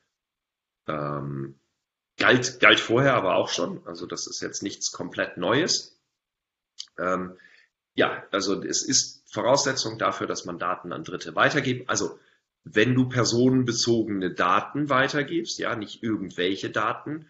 [0.88, 1.58] ähm,
[2.16, 3.86] galt, galt vorher aber auch schon.
[3.86, 6.00] Also das ist jetzt nichts komplett Neues.
[6.98, 7.36] Ähm,
[7.94, 11.90] ja, also es ist Voraussetzung dafür, dass man Daten an Dritte weitergibt.
[11.90, 12.18] Also
[12.64, 17.28] wenn du personenbezogene Daten weitergibst, ja, nicht irgendwelche Daten,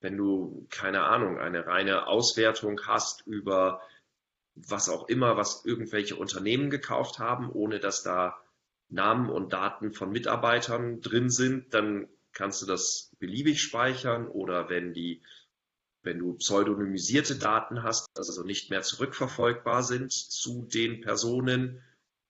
[0.00, 3.82] wenn du, keine Ahnung, eine reine Auswertung hast über
[4.56, 8.36] was auch immer, was irgendwelche Unternehmen gekauft haben, ohne dass da
[8.88, 14.92] Namen und Daten von Mitarbeitern drin sind, dann kannst du das beliebig speichern oder wenn
[14.92, 15.22] die,
[16.02, 21.82] wenn du pseudonymisierte Daten hast, also nicht mehr zurückverfolgbar sind zu den Personen,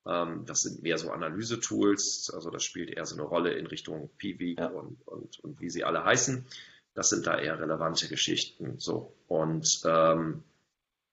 [0.06, 4.10] ähm, das sind mehr so Analyse-Tools, also das spielt eher so eine Rolle in Richtung
[4.18, 4.66] PV ja.
[4.68, 6.46] und, und, und wie sie alle heißen.
[6.94, 8.78] Das sind da eher relevante Geschichten.
[8.78, 9.12] So.
[9.28, 10.44] Und ähm,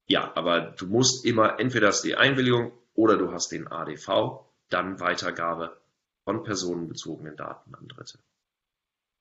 [0.07, 4.99] ja, aber du musst immer entweder hast die Einwilligung oder du hast den ADV, dann
[4.99, 5.77] Weitergabe
[6.25, 8.19] von personenbezogenen Daten an Dritte.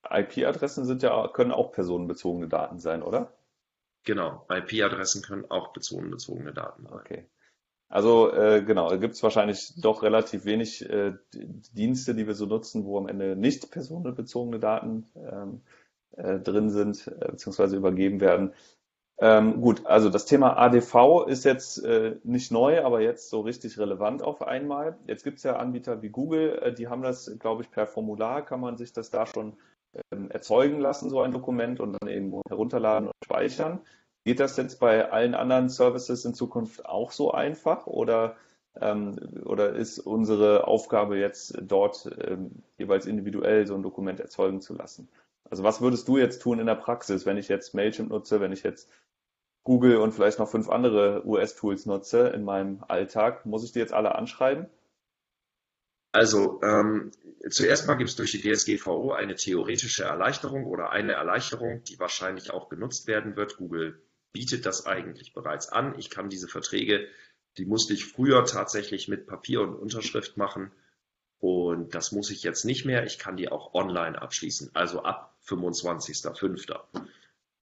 [0.08, 3.32] IP-Adressen sind ja, können auch personenbezogene Daten sein, oder?
[4.04, 6.92] Genau, IP-Adressen können auch personenbezogene Daten sein.
[6.92, 7.26] Okay.
[7.88, 12.46] Also äh, genau, da gibt es wahrscheinlich doch relativ wenig äh, Dienste, die wir so
[12.46, 15.60] nutzen, wo am Ende nicht personenbezogene Daten ähm,
[16.16, 18.54] äh, drin sind, äh, beziehungsweise übergeben werden.
[19.24, 23.78] Ähm, gut, also das Thema ADV ist jetzt äh, nicht neu, aber jetzt so richtig
[23.78, 24.98] relevant auf einmal.
[25.06, 28.44] Jetzt gibt es ja Anbieter wie Google, äh, die haben das, glaube ich, per Formular,
[28.44, 29.52] kann man sich das da schon
[30.10, 33.78] ähm, erzeugen lassen, so ein Dokument und dann eben herunterladen und speichern.
[34.24, 38.34] Geht das jetzt bei allen anderen Services in Zukunft auch so einfach oder,
[38.80, 44.74] ähm, oder ist unsere Aufgabe jetzt dort ähm, jeweils individuell so ein Dokument erzeugen zu
[44.74, 45.08] lassen?
[45.48, 48.52] Also was würdest du jetzt tun in der Praxis, wenn ich jetzt Mailchimp nutze, wenn
[48.52, 48.90] ich jetzt
[49.64, 53.46] Google und vielleicht noch fünf andere US-Tools nutze in meinem Alltag?
[53.46, 54.68] Muss ich die jetzt alle anschreiben?
[56.12, 57.10] Also ähm,
[57.48, 62.50] zuerst mal gibt es durch die DSGVO eine theoretische Erleichterung oder eine Erleichterung, die wahrscheinlich
[62.50, 63.56] auch genutzt werden wird.
[63.56, 65.98] Google bietet das eigentlich bereits an.
[65.98, 67.08] Ich kann diese Verträge,
[67.56, 70.70] die musste ich früher tatsächlich mit Papier und Unterschrift machen.
[71.38, 73.04] Und das muss ich jetzt nicht mehr.
[73.04, 77.06] Ich kann die auch online abschließen, also ab 25.05.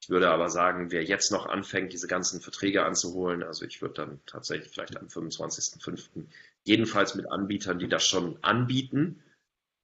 [0.00, 3.94] Ich würde aber sagen, wer jetzt noch anfängt, diese ganzen Verträge anzuholen, also ich würde
[3.94, 6.26] dann tatsächlich vielleicht am 25.05.
[6.64, 9.22] jedenfalls mit Anbietern, die das schon anbieten,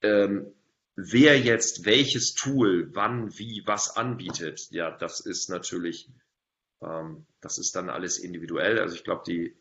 [0.03, 0.53] ähm,
[0.97, 6.09] wer jetzt welches Tool wann, wie, was anbietet, ja, das ist natürlich,
[6.81, 8.79] ähm, das ist dann alles individuell.
[8.79, 9.55] Also ich glaube, die,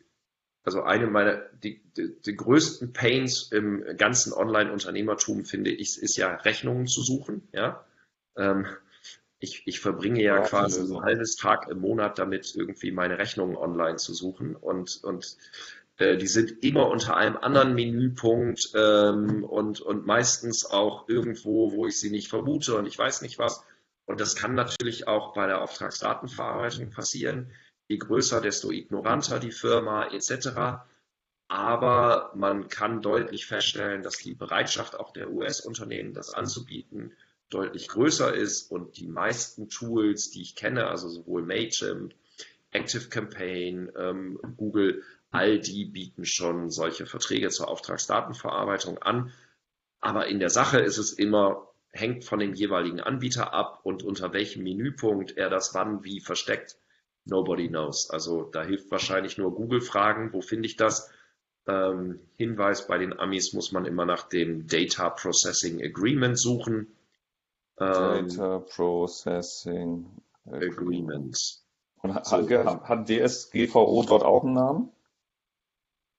[0.62, 6.34] also eine meiner, die, die, die größten Pains im ganzen Online-Unternehmertum, finde ich, ist ja
[6.34, 7.84] Rechnungen zu suchen, ja.
[8.36, 8.66] Ähm,
[9.38, 13.56] ich, ich verbringe ja, ja quasi ein halbes Tag im Monat damit, irgendwie meine Rechnungen
[13.56, 15.36] online zu suchen und, und
[15.98, 21.86] äh, die sind immer unter einem anderen Menüpunkt ähm, und, und meistens auch irgendwo, wo
[21.86, 23.62] ich sie nicht vermute und ich weiß nicht was.
[24.06, 27.52] Und das kann natürlich auch bei der Auftragsdatenverarbeitung passieren.
[27.88, 30.84] Je größer, desto ignoranter die Firma etc.
[31.48, 37.12] Aber man kann deutlich feststellen, dass die Bereitschaft auch der US-Unternehmen, das anzubieten,
[37.50, 42.14] deutlich größer ist und die meisten Tools, die ich kenne, also sowohl Mailchimp,
[42.72, 49.32] ActiveCampaign, ähm, Google, all die bieten schon solche Verträge zur Auftragsdatenverarbeitung an.
[50.00, 54.32] Aber in der Sache ist es immer, hängt von dem jeweiligen Anbieter ab und unter
[54.32, 56.76] welchem Menüpunkt er das wann wie versteckt.
[57.24, 58.10] Nobody knows.
[58.10, 61.10] Also da hilft wahrscheinlich nur Google fragen, wo finde ich das?
[61.66, 66.95] Ähm, Hinweis, bei den Amis muss man immer nach dem Data Processing Agreement suchen.
[67.78, 70.06] Ähm, Data Processing
[70.46, 71.60] Agreement.
[72.02, 74.92] Und hat, so, hat DSGVO dort auch einen Namen?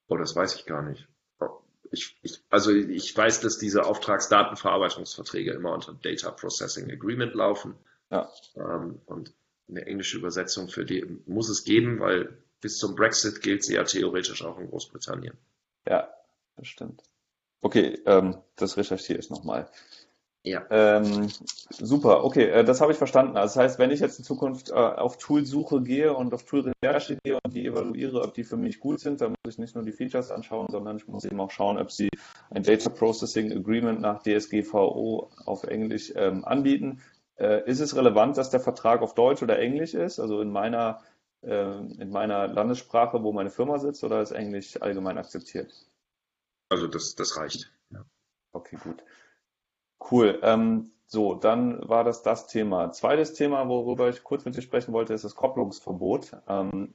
[0.08, 1.08] Oh, das weiß ich gar nicht.
[1.92, 7.76] Ich, ich, also ich weiß, dass diese Auftragsdatenverarbeitungsverträge immer unter Data Processing Agreement laufen.
[8.10, 8.30] Ja.
[8.56, 9.34] Ähm, und
[9.70, 13.84] eine englische Übersetzung für die muss es geben, weil bis zum Brexit gilt sie ja
[13.84, 15.38] theoretisch auch in Großbritannien.
[15.88, 16.10] Ja,
[16.56, 17.04] das stimmt.
[17.62, 19.70] Okay, ähm, das recherchiere ich nochmal.
[20.44, 20.66] Ja.
[20.70, 21.28] Ähm,
[21.70, 23.36] super, okay, äh, das habe ich verstanden.
[23.36, 27.18] Also das heißt, wenn ich jetzt in Zukunft äh, auf Toolsuche gehe und auf Tool-Recherche
[27.24, 29.84] gehe und die evaluiere, ob die für mich gut sind, dann muss ich nicht nur
[29.84, 32.10] die Features anschauen, sondern ich muss eben auch schauen, ob sie
[32.50, 37.02] ein Data Processing Agreement nach DSGVO auf Englisch ähm, anbieten.
[37.36, 41.04] Äh, ist es relevant, dass der Vertrag auf Deutsch oder Englisch ist, also in meiner,
[41.42, 45.74] äh, in meiner Landessprache, wo meine Firma sitzt, oder ist Englisch allgemein akzeptiert?
[46.70, 47.72] Also das, das reicht.
[47.92, 48.06] Ja.
[48.54, 49.04] Okay, gut.
[50.00, 50.40] Cool.
[50.44, 52.92] Ähm, so, dann war das das Thema.
[52.92, 56.32] Zweites Thema, worüber ich kurz mit dir sprechen wollte, ist das Kopplungsverbot.
[56.48, 56.94] Ähm,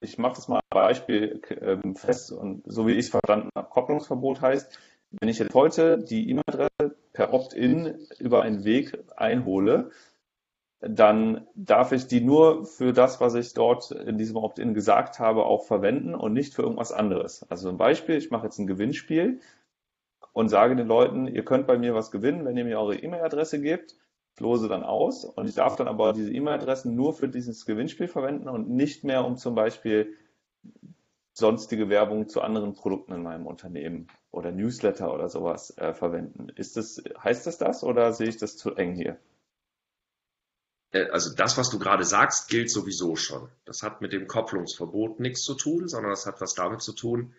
[0.00, 3.68] ich mache das mal ein Beispiel ähm, fest und so wie ich es verstanden habe.
[3.70, 4.78] Kopplungsverbot heißt,
[5.20, 9.90] wenn ich jetzt heute die E-Mail-Adresse per Opt-in über einen Weg einhole,
[10.80, 15.44] dann darf ich die nur für das, was ich dort in diesem Opt-in gesagt habe,
[15.44, 17.44] auch verwenden und nicht für irgendwas anderes.
[17.50, 19.40] Also ein Beispiel, ich mache jetzt ein Gewinnspiel
[20.32, 23.60] und sage den Leuten, ihr könnt bei mir was gewinnen, wenn ihr mir eure E-Mail-Adresse
[23.60, 23.96] gebt.
[24.34, 28.08] Ich lose dann aus und ich darf dann aber diese E-Mail-Adressen nur für dieses Gewinnspiel
[28.08, 30.14] verwenden und nicht mehr, um zum Beispiel
[31.32, 36.48] sonstige Werbung zu anderen Produkten in meinem Unternehmen oder Newsletter oder sowas äh, verwenden.
[36.54, 39.18] Ist das, heißt das das oder sehe ich das zu eng hier?
[40.92, 43.48] Äh, also das, was du gerade sagst, gilt sowieso schon.
[43.64, 47.34] Das hat mit dem Kopplungsverbot nichts zu tun, sondern das hat was damit zu tun,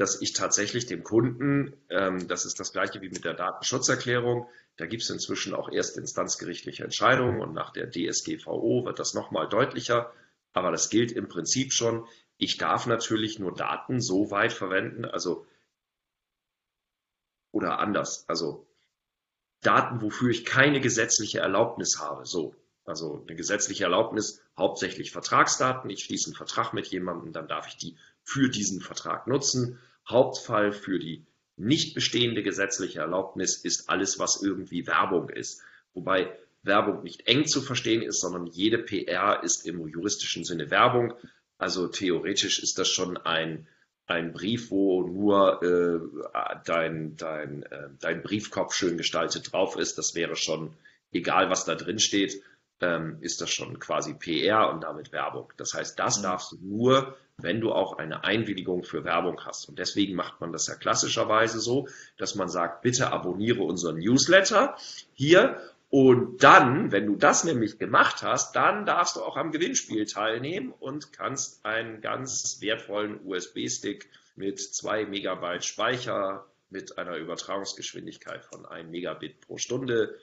[0.00, 4.86] dass ich tatsächlich dem Kunden, ähm, das ist das gleiche wie mit der Datenschutzerklärung, da
[4.86, 10.10] gibt es inzwischen auch erstinstanzgerichtliche Entscheidungen und nach der DSGVO wird das nochmal deutlicher.
[10.54, 12.06] Aber das gilt im Prinzip schon.
[12.38, 15.46] Ich darf natürlich nur Daten so weit verwenden, also
[17.52, 18.66] oder anders, also
[19.60, 22.24] Daten, wofür ich keine gesetzliche Erlaubnis habe.
[22.24, 22.54] So,
[22.86, 25.90] also eine gesetzliche Erlaubnis, hauptsächlich Vertragsdaten.
[25.90, 29.78] Ich schließe einen Vertrag mit jemandem, dann darf ich die für diesen Vertrag nutzen.
[30.08, 35.62] Hauptfall für die nicht bestehende gesetzliche Erlaubnis ist alles, was irgendwie Werbung ist.
[35.92, 41.14] Wobei Werbung nicht eng zu verstehen ist, sondern jede PR ist im juristischen Sinne Werbung.
[41.58, 43.66] Also theoretisch ist das schon ein,
[44.06, 46.00] ein Brief, wo nur äh,
[46.64, 49.98] dein, dein, äh, dein Briefkopf schön gestaltet drauf ist.
[49.98, 50.74] Das wäre schon,
[51.12, 52.42] egal was da drin steht,
[52.80, 55.52] ähm, ist das schon quasi PR und damit Werbung.
[55.58, 56.22] Das heißt, das mhm.
[56.22, 59.68] darfst du nur, wenn du auch eine Einwilligung für Werbung hast.
[59.68, 64.76] Und deswegen macht man das ja klassischerweise so, dass man sagt, bitte abonniere unseren Newsletter
[65.12, 70.06] hier und dann, wenn du das nämlich gemacht hast, dann darfst du auch am Gewinnspiel
[70.06, 78.66] teilnehmen und kannst einen ganz wertvollen USB-Stick mit zwei Megabyte Speicher mit einer Übertragungsgeschwindigkeit von
[78.66, 80.16] 1 Megabit pro Stunde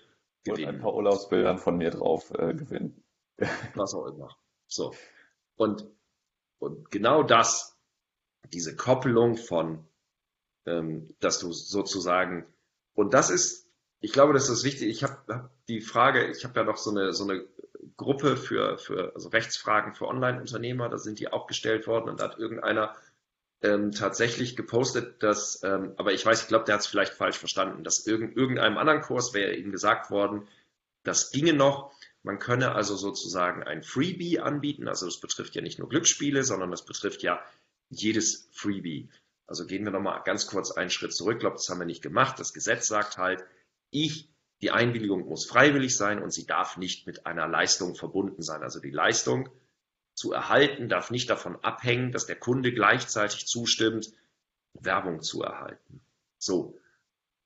[0.46, 0.70] gewinnen.
[0.70, 3.04] Und ein paar Urlaubsbildern von mir drauf äh, gewinnen.
[3.76, 4.38] Was auch immer.
[4.68, 4.94] So.
[5.58, 5.86] Und,
[6.60, 7.78] und genau das,
[8.52, 9.88] diese Koppelung von
[10.68, 12.46] ähm, dass du sozusagen,
[12.94, 13.68] und das ist,
[14.00, 14.90] ich glaube, das ist wichtig.
[14.90, 17.46] Ich habe hab die Frage, ich habe ja noch so eine, so eine
[17.96, 22.26] Gruppe für, für also Rechtsfragen für Online-Unternehmer, da sind die auch gestellt worden und da
[22.26, 22.96] hat irgendeiner
[23.62, 27.40] ähm, tatsächlich gepostet, dass, ähm, aber ich weiß, ich glaube, der hat es vielleicht falsch
[27.40, 30.48] verstanden, dass irgend, irgendeinem anderen Kurs wäre ihm gesagt worden,
[31.04, 31.92] das ginge noch.
[32.24, 34.88] Man könne also sozusagen ein Freebie anbieten.
[34.88, 37.42] Also das betrifft ja nicht nur Glücksspiele, sondern das betrifft ja
[37.90, 39.10] jedes Freebie.
[39.46, 41.36] Also gehen wir nochmal ganz kurz einen Schritt zurück.
[41.36, 42.40] Ich glaube, das haben wir nicht gemacht.
[42.40, 43.46] Das Gesetz sagt halt,
[43.92, 44.30] ich,
[44.62, 48.62] die Einwilligung muss freiwillig sein und sie darf nicht mit einer Leistung verbunden sein.
[48.62, 49.50] Also die Leistung
[50.16, 54.12] zu erhalten darf nicht davon abhängen, dass der Kunde gleichzeitig zustimmt,
[54.74, 56.02] Werbung zu erhalten.
[56.38, 56.78] So.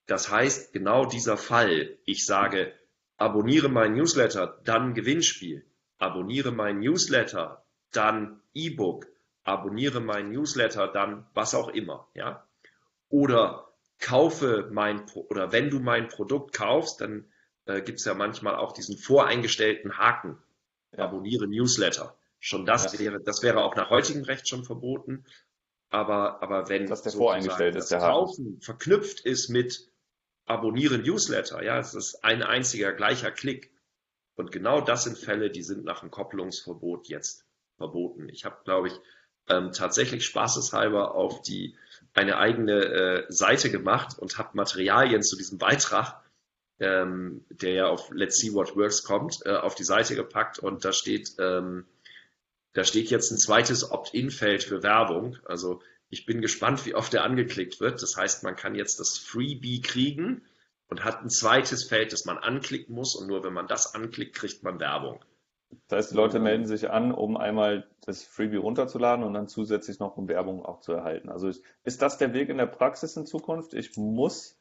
[0.07, 2.73] Das heißt, genau dieser Fall, ich sage,
[3.21, 5.63] abonniere mein Newsletter, dann Gewinnspiel.
[5.99, 9.07] Abonniere mein Newsletter, dann E-Book.
[9.43, 12.47] Abonniere mein Newsletter, dann was auch immer, ja.
[13.09, 13.67] Oder
[13.99, 17.31] kaufe mein, oder wenn du mein Produkt kaufst, dann
[17.65, 20.37] äh, gibt es ja manchmal auch diesen voreingestellten Haken.
[20.91, 21.05] Ja.
[21.05, 22.17] Abonniere Newsletter.
[22.39, 22.99] Schon das ja.
[22.99, 25.25] wäre, das wäre auch nach heutigem Recht schon verboten.
[25.89, 29.90] Aber, aber wenn das der voreingestellt ist, der Kaufen verknüpft ist mit
[30.51, 33.71] abonniere Newsletter, ja, es ist ein einziger gleicher Klick.
[34.35, 37.45] Und genau das sind Fälle, die sind nach dem Kopplungsverbot jetzt
[37.77, 38.29] verboten.
[38.29, 38.93] Ich habe, glaube ich,
[39.49, 41.75] ähm, tatsächlich spaßeshalber auf die
[42.13, 46.21] eine eigene äh, Seite gemacht und habe Materialien zu diesem Beitrag,
[46.79, 50.83] ähm, der ja auf Let's See What Works kommt, äh, auf die Seite gepackt und
[50.85, 51.85] da steht, ähm,
[52.73, 55.37] da steht jetzt ein zweites Opt-in-Feld für Werbung.
[55.45, 58.01] Also ich bin gespannt, wie oft er angeklickt wird.
[58.01, 60.43] Das heißt, man kann jetzt das Freebie kriegen
[60.89, 63.15] und hat ein zweites Feld, das man anklicken muss.
[63.15, 65.23] Und nur wenn man das anklickt, kriegt man Werbung.
[65.87, 69.99] Das heißt, die Leute melden sich an, um einmal das Freebie runterzuladen und dann zusätzlich
[69.99, 71.29] noch um Werbung auch zu erhalten.
[71.29, 73.73] Also ist das der Weg in der Praxis in Zukunft?
[73.73, 74.59] Ich muss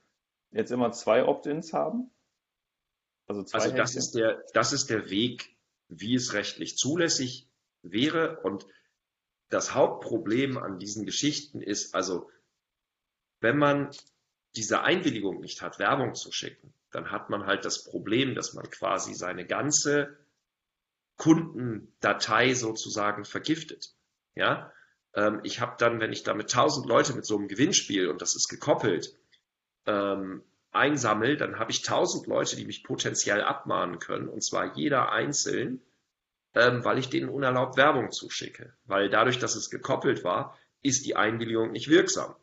[0.52, 2.12] jetzt immer zwei Opt-ins haben?
[3.26, 5.56] Also, zwei also das, ist der, das ist der Weg,
[5.88, 7.48] wie es rechtlich zulässig
[7.82, 8.38] wäre.
[8.44, 8.66] Und
[9.50, 12.30] das Hauptproblem an diesen Geschichten ist also,
[13.40, 13.90] wenn man
[14.56, 18.68] diese Einwilligung nicht hat, Werbung zu schicken, dann hat man halt das Problem, dass man
[18.70, 20.18] quasi seine ganze
[21.16, 23.94] Kundendatei sozusagen vergiftet.
[24.34, 24.72] Ja,
[25.14, 28.22] ähm, ich habe dann, wenn ich da mit tausend Leute mit so einem Gewinnspiel und
[28.22, 29.16] das ist gekoppelt,
[29.86, 35.10] ähm, einsammel, dann habe ich tausend Leute, die mich potenziell abmahnen können und zwar jeder
[35.10, 35.82] einzeln
[36.54, 38.74] ähm, weil ich denen unerlaubt Werbung zuschicke.
[38.84, 42.34] Weil dadurch, dass es gekoppelt war, ist die Einwilligung nicht wirksam.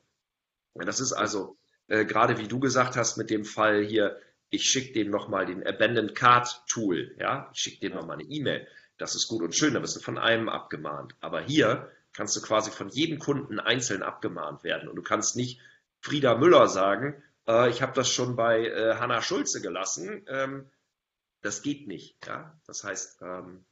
[0.75, 4.93] Das ist also, äh, gerade wie du gesagt hast, mit dem Fall hier, ich schicke
[4.93, 8.67] dem nochmal den Abandoned Card Tool, ja, ich schicke dem nochmal eine E-Mail.
[8.97, 11.15] Das ist gut und schön, da wirst du von einem abgemahnt.
[11.19, 14.89] Aber hier kannst du quasi von jedem Kunden einzeln abgemahnt werden.
[14.89, 15.59] Und du kannst nicht
[15.99, 20.25] Frieda Müller sagen, äh, ich habe das schon bei äh, Hanna Schulze gelassen.
[20.27, 20.69] Ähm,
[21.41, 22.17] das geht nicht.
[22.25, 22.59] Ja?
[22.65, 23.65] Das heißt, ähm,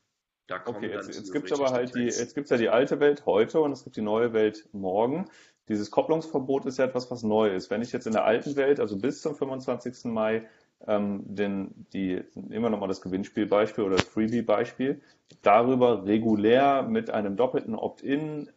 [0.48, 2.70] da kommen okay, jetzt, jetzt gibt es aber halt die, jetzt gibt es ja die
[2.70, 5.26] alte Welt heute und es gibt die neue Welt morgen.
[5.68, 7.72] Dieses Kopplungsverbot ist ja etwas, was neu ist.
[7.72, 10.06] Wenn ich jetzt in der alten Welt, also bis zum 25.
[10.06, 10.48] Mai,
[10.88, 15.02] ähm, den, die, immer nochmal das Gewinnspielbeispiel oder das Freebie-Beispiel,
[15.42, 18.50] darüber regulär mit einem doppelten Opt-in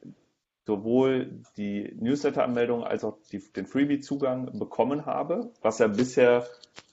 [0.67, 6.47] sowohl die Newsletter-Anmeldung als auch die, den Freebie-Zugang bekommen habe, was ja bisher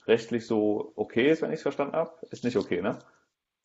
[0.06, 2.12] rechtlich so okay ist, wenn ich es verstanden habe.
[2.30, 2.98] Ist nicht okay, ne?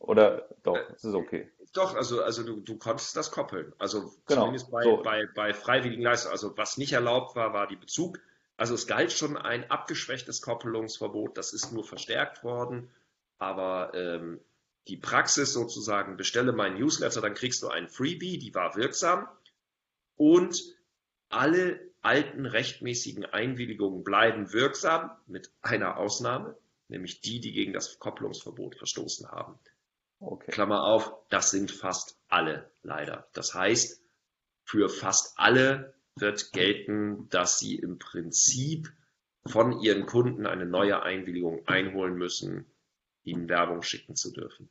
[0.02, 1.50] Oder doch, äh, es ist okay.
[1.74, 3.74] Doch, also, also du, du konntest das koppeln.
[3.78, 5.02] Also genau, zumindest bei, so.
[5.04, 6.34] bei, bei freiwilligen Leistungen.
[6.34, 8.20] Also was nicht erlaubt war, war die Bezug.
[8.58, 12.90] Also es galt schon ein abgeschwächtes Koppelungsverbot, das ist nur verstärkt worden.
[13.38, 14.40] Aber ähm,
[14.88, 19.28] die Praxis sozusagen, bestelle meinen Newsletter, dann kriegst du einen Freebie, die war wirksam.
[20.16, 20.62] Und
[21.30, 28.76] alle alten rechtmäßigen Einwilligungen bleiben wirksam, mit einer Ausnahme, nämlich die, die gegen das Kopplungsverbot
[28.76, 29.58] verstoßen haben.
[30.22, 30.52] Okay.
[30.52, 33.28] Klammer auf, das sind fast alle leider.
[33.34, 34.02] Das heißt,
[34.64, 38.94] für fast alle wird gelten, dass sie im Prinzip
[39.48, 42.68] von ihren Kunden eine neue Einwilligung einholen müssen,
[43.24, 44.70] ihnen Werbung schicken zu dürfen.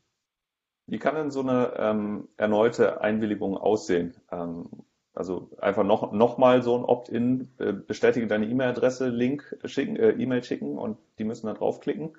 [0.87, 4.15] Wie kann denn so eine ähm, erneute Einwilligung aussehen?
[4.31, 4.69] Ähm,
[5.15, 10.11] also einfach noch, noch mal so ein Opt-in, äh, bestätige deine E-Mail-Adresse, Link schicken, äh,
[10.11, 12.17] E-Mail schicken und die müssen da draufklicken?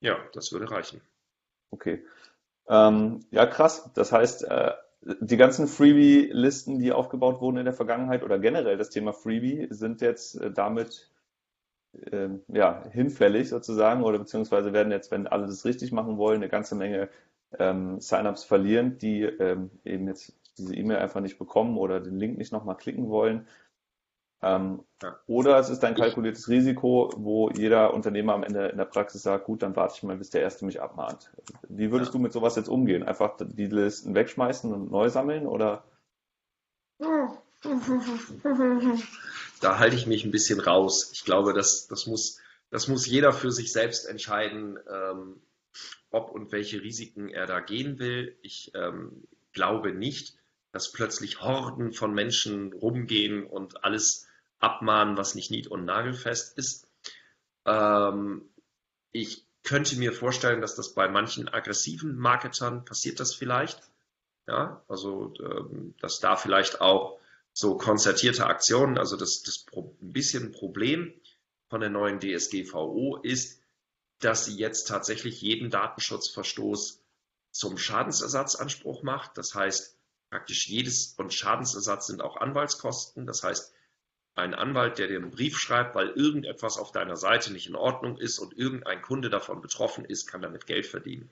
[0.00, 1.02] Ja, das würde reichen.
[1.70, 2.02] Okay.
[2.68, 3.90] Ähm, ja, krass.
[3.94, 8.90] Das heißt, äh, die ganzen Freebie-Listen, die aufgebaut wurden in der Vergangenheit oder generell das
[8.90, 11.10] Thema Freebie, sind jetzt äh, damit
[12.10, 16.48] äh, ja, hinfällig sozusagen oder beziehungsweise werden jetzt, wenn alle das richtig machen wollen, eine
[16.48, 17.08] ganze Menge
[17.58, 22.38] ähm, Sign-ups verlieren, die ähm, eben jetzt diese E-Mail einfach nicht bekommen oder den Link
[22.38, 23.46] nicht nochmal klicken wollen.
[24.44, 25.18] Ähm, ja.
[25.26, 29.46] Oder es ist ein kalkuliertes Risiko, wo jeder Unternehmer am Ende in der Praxis sagt,
[29.46, 31.32] gut, dann warte ich mal, bis der Erste mich abmahnt.
[31.68, 32.18] Wie würdest ja.
[32.18, 33.02] du mit sowas jetzt umgehen?
[33.02, 35.84] Einfach die Listen wegschmeißen und neu sammeln oder?
[39.60, 41.10] Da halte ich mich ein bisschen raus.
[41.14, 42.38] Ich glaube, das, das, muss,
[42.70, 45.40] das muss jeder für sich selbst entscheiden, ähm,
[46.10, 48.36] ob und welche Risiken er da gehen will.
[48.42, 50.36] Ich ähm, glaube nicht,
[50.72, 54.26] dass plötzlich Horden von Menschen rumgehen und alles
[54.64, 56.88] abmahnen, was nicht nied- und nagelfest ist.
[57.66, 58.48] Ähm,
[59.12, 63.80] ich könnte mir vorstellen, dass das bei manchen aggressiven Marketern passiert das vielleicht.
[64.46, 67.18] Ja, also ähm, dass da vielleicht auch
[67.52, 71.14] so konzertierte Aktionen, also das, das ein bisschen Problem
[71.68, 73.62] von der neuen DSGVO ist,
[74.18, 77.00] dass sie jetzt tatsächlich jeden Datenschutzverstoß
[77.52, 79.38] zum Schadensersatzanspruch macht.
[79.38, 79.96] Das heißt,
[80.30, 83.26] praktisch jedes und Schadensersatz sind auch Anwaltskosten.
[83.26, 83.72] Das heißt,
[84.34, 88.18] ein Anwalt, der dir einen Brief schreibt, weil irgendetwas auf deiner Seite nicht in Ordnung
[88.18, 91.30] ist und irgendein Kunde davon betroffen ist, kann damit Geld verdienen.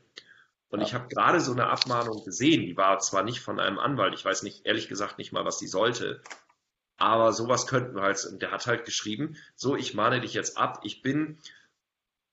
[0.69, 4.15] Und ich habe gerade so eine Abmahnung gesehen, die war zwar nicht von einem Anwalt,
[4.15, 6.23] ich weiß nicht, ehrlich gesagt nicht mal, was sie sollte,
[6.97, 10.81] aber sowas könnten wir halt, der hat halt geschrieben, so, ich mahne dich jetzt ab,
[10.85, 11.39] ich bin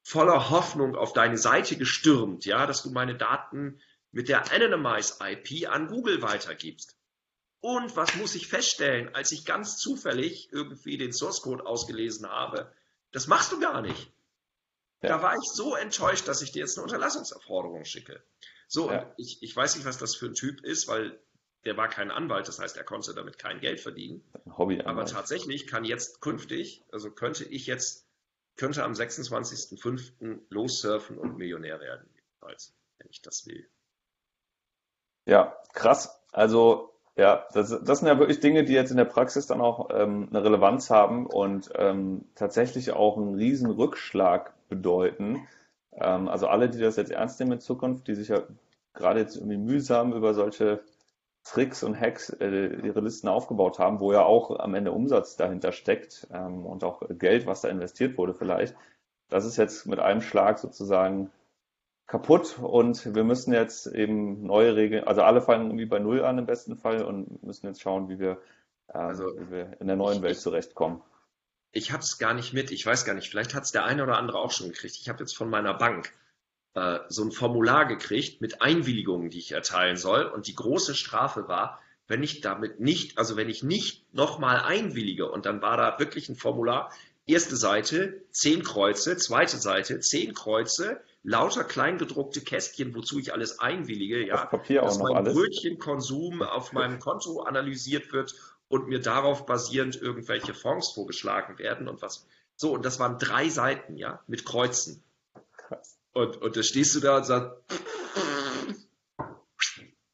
[0.03, 5.67] voller Hoffnung auf deine Seite gestürmt, ja, dass du meine Daten mit der Anonymize IP
[5.69, 6.98] an Google weitergibst.
[7.61, 12.71] Und was muss ich feststellen, als ich ganz zufällig irgendwie den Source Code ausgelesen habe?
[13.11, 14.11] Das machst du gar nicht.
[15.01, 15.09] Ja.
[15.09, 18.21] Da war ich so enttäuscht, dass ich dir jetzt eine Unterlassungserforderung schicke.
[18.67, 19.11] So, ja.
[19.17, 21.19] ich, ich weiß nicht, was das für ein Typ ist, weil
[21.65, 24.23] der war kein Anwalt, das heißt, er konnte damit kein Geld verdienen.
[24.57, 28.07] Hobby Aber tatsächlich kann jetzt künftig, also könnte ich jetzt,
[28.55, 30.41] könnte am 26.05.
[30.49, 33.67] lossurfen und Millionär werden, jedenfalls, wenn ich das will.
[35.25, 36.21] Ja, krass.
[36.31, 39.89] Also ja, das, das sind ja wirklich Dinge, die jetzt in der Praxis dann auch
[39.93, 45.47] ähm, eine Relevanz haben und ähm, tatsächlich auch einen riesen Rückschlag bedeuten.
[45.93, 48.43] Ähm, also alle, die das jetzt ernst nehmen in Zukunft, die sich ja
[48.93, 50.81] gerade jetzt irgendwie mühsam über solche
[51.43, 55.71] Tricks und Hacks äh, ihre Listen aufgebaut haben, wo ja auch am Ende Umsatz dahinter
[55.71, 58.75] steckt ähm, und auch Geld, was da investiert wurde vielleicht.
[59.29, 61.31] Das ist jetzt mit einem Schlag sozusagen
[62.09, 66.39] kaputt und wir müssen jetzt eben neue Regeln, also alle fangen irgendwie bei Null an
[66.39, 68.41] im besten Fall und müssen jetzt schauen, wie wir,
[68.87, 71.01] äh, also, wie wir in der neuen ich, Welt zurechtkommen.
[71.71, 74.01] Ich habe es gar nicht mit, ich weiß gar nicht, vielleicht hat es der eine
[74.01, 74.97] oder andere auch schon gekriegt.
[74.99, 76.11] Ich habe jetzt von meiner Bank
[76.73, 81.47] äh, so ein Formular gekriegt mit Einwilligungen, die ich erteilen soll und die große Strafe
[81.47, 85.99] war, wenn ich damit nicht, also wenn ich nicht nochmal einwillige und dann war da
[85.99, 86.91] wirklich ein Formular,
[87.27, 94.25] erste Seite, zehn Kreuze, zweite Seite, zehn Kreuze, lauter kleingedruckte Kästchen, wozu ich alles einwillige,
[94.25, 95.33] ja, Papier dass mein alles.
[95.33, 98.33] Brötchenkonsum auf meinem Konto analysiert wird
[98.67, 102.25] und mir darauf basierend irgendwelche Fonds vorgeschlagen werden und was.
[102.55, 105.03] So, und das waren drei Seiten, ja, mit Kreuzen.
[105.57, 105.99] Krass.
[106.13, 107.57] Und, und da stehst du da und sagst,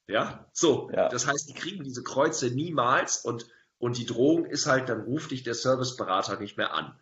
[0.08, 0.92] ja, so.
[0.94, 1.10] Ja.
[1.10, 3.48] Das heißt, die kriegen diese Kreuze niemals und,
[3.80, 6.98] und die Drohung ist halt, dann ruft dich der Serviceberater nicht mehr an.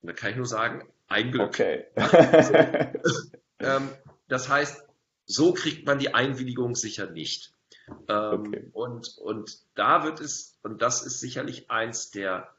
[0.00, 1.48] Und da kann ich nur sagen, ein Glück.
[1.48, 1.86] Okay.
[3.58, 3.88] Ähm,
[4.28, 4.86] das heißt,
[5.24, 7.52] so kriegt man die Einwilligung sicher nicht.
[8.08, 8.70] Ähm, okay.
[8.72, 12.52] und, und da wird es, und das ist sicherlich eins der,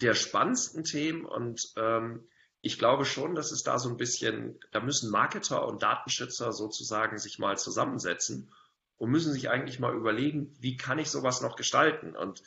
[0.00, 2.28] der spannendsten Themen und ähm,
[2.60, 7.18] ich glaube schon, dass es da so ein bisschen, da müssen Marketer und Datenschützer sozusagen
[7.18, 8.52] sich mal zusammensetzen
[8.98, 12.14] und müssen sich eigentlich mal überlegen, wie kann ich sowas noch gestalten?
[12.14, 12.44] Und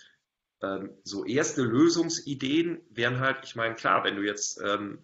[0.61, 4.99] ähm, so erste Lösungsideen wären halt, ich meine, klar, wenn du jetzt ähm,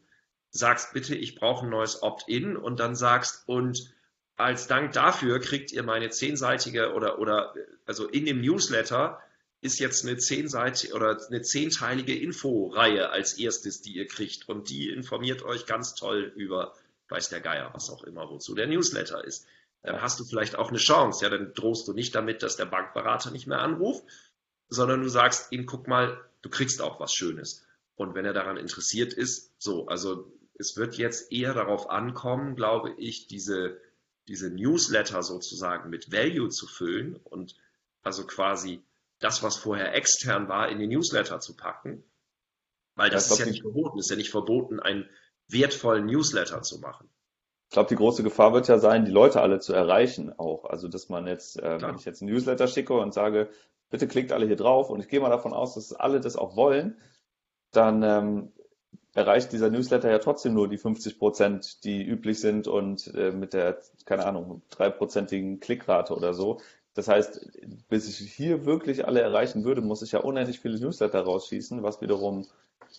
[0.52, 3.94] sagst, bitte, ich brauche ein neues Opt-in und dann sagst, und
[4.36, 7.54] als Dank dafür kriegt ihr meine zehnseitige oder, oder
[7.86, 9.20] also in dem Newsletter
[9.62, 14.50] ist jetzt eine zehnseitige oder eine zehnteilige Inforeihe als erstes, die ihr kriegt.
[14.50, 16.74] Und die informiert euch ganz toll über,
[17.10, 19.46] weiß der Geier, was auch immer, wozu der Newsletter ist.
[19.84, 21.24] Dann hast du vielleicht auch eine Chance.
[21.24, 24.04] Ja, dann drohst du nicht damit, dass der Bankberater nicht mehr anruft,
[24.68, 27.64] sondern du sagst ihm, guck mal, du kriegst auch was Schönes.
[27.96, 30.32] Und wenn er daran interessiert ist, so, also
[30.62, 33.78] es wird jetzt eher darauf ankommen, glaube ich, diese,
[34.28, 37.56] diese Newsletter sozusagen mit Value zu füllen und
[38.04, 38.82] also quasi
[39.20, 42.04] das, was vorher extern war, in den Newsletter zu packen.
[42.96, 44.00] Weil das, das ist ja nicht verboten.
[44.00, 45.10] Es ist ja nicht verboten, einen
[45.48, 47.10] wertvollen Newsletter zu machen.
[47.70, 50.66] Ich glaube, die große Gefahr wird ja sein, die Leute alle zu erreichen auch.
[50.66, 53.50] Also, dass man jetzt, äh, wenn ich jetzt einen Newsletter schicke und sage,
[53.90, 56.56] bitte klickt alle hier drauf und ich gehe mal davon aus, dass alle das auch
[56.56, 56.98] wollen,
[57.72, 58.54] dann ähm,
[59.14, 63.54] erreicht dieser Newsletter ja trotzdem nur die 50 Prozent, die üblich sind und äh, mit
[63.54, 66.60] der, keine Ahnung, dreiprozentigen Klickrate oder so.
[66.94, 67.50] Das heißt,
[67.90, 72.02] bis ich hier wirklich alle erreichen würde, muss ich ja unendlich viele Newsletter rausschießen, was
[72.02, 72.46] wiederum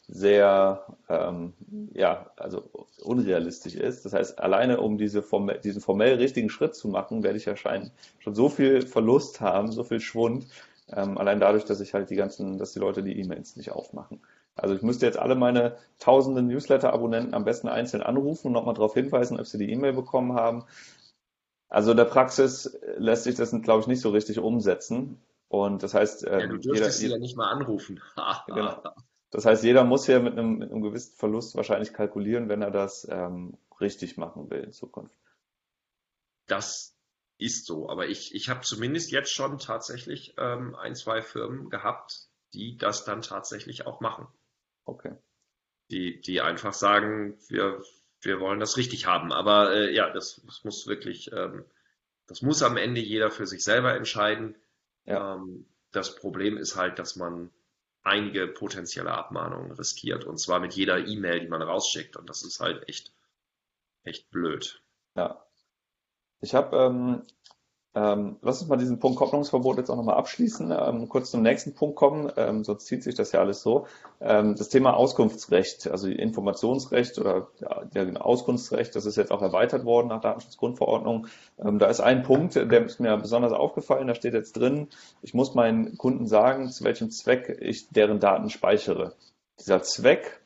[0.09, 1.53] sehr, ähm,
[1.93, 2.71] ja, also
[3.03, 4.05] unrealistisch ist.
[4.05, 7.93] Das heißt, alleine um diese formell, diesen formell richtigen Schritt zu machen, werde ich wahrscheinlich
[8.19, 10.47] schon so viel Verlust haben, so viel Schwund,
[10.89, 14.21] ähm, allein dadurch, dass ich halt die ganzen, dass die Leute die E-Mails nicht aufmachen.
[14.55, 18.95] Also ich müsste jetzt alle meine tausenden Newsletter-Abonnenten am besten einzeln anrufen und nochmal darauf
[18.95, 20.65] hinweisen, ob sie die E-Mail bekommen haben.
[21.69, 25.23] Also in der Praxis lässt sich das, glaube ich, nicht so richtig umsetzen.
[25.49, 28.01] Und das heißt, ja, du ähm, dürftest jeder, sie ja nicht mal anrufen.
[28.47, 28.83] genau.
[29.31, 32.71] Das heißt, jeder muss hier mit einem, mit einem gewissen Verlust wahrscheinlich kalkulieren, wenn er
[32.71, 35.15] das ähm, richtig machen will in Zukunft.
[36.47, 36.95] Das
[37.39, 42.29] ist so, aber ich, ich habe zumindest jetzt schon tatsächlich ähm, ein, zwei Firmen gehabt,
[42.53, 44.29] die das dann tatsächlich auch machen.
[44.85, 45.13] Okay.
[45.91, 47.83] Die, die einfach sagen, wir,
[48.21, 49.33] wir wollen das richtig haben.
[49.33, 51.65] Aber äh, ja, das, das, muss wirklich, ähm,
[52.27, 54.57] das muss am Ende jeder für sich selber entscheiden.
[55.05, 55.35] Ja.
[55.35, 57.51] Ähm, das Problem ist halt, dass man
[58.03, 60.25] einige potenzielle Abmahnungen riskiert.
[60.25, 62.17] Und zwar mit jeder E-Mail, die man rausschickt.
[62.17, 63.13] Und das ist halt echt,
[64.05, 64.83] echt blöd.
[65.15, 65.45] Ja.
[66.41, 67.23] Ich habe ähm,
[67.95, 71.75] ähm, lass uns mal diesen Punkt Kopplungsverbot jetzt auch nochmal abschließen, ähm, kurz zum nächsten
[71.75, 73.87] Punkt kommen, ähm, sonst zieht sich das ja alles so.
[74.21, 79.85] Ähm, das Thema Auskunftsrecht, also Informationsrecht oder ja, genau, Auskunftsrecht, das ist jetzt auch erweitert
[79.85, 81.27] worden nach Datenschutzgrundverordnung.
[81.63, 84.89] Ähm, da ist ein Punkt, der ist mir besonders aufgefallen, da steht jetzt drin,
[85.21, 89.15] ich muss meinen Kunden sagen, zu welchem Zweck ich deren Daten speichere.
[89.61, 90.42] Dieser Zweck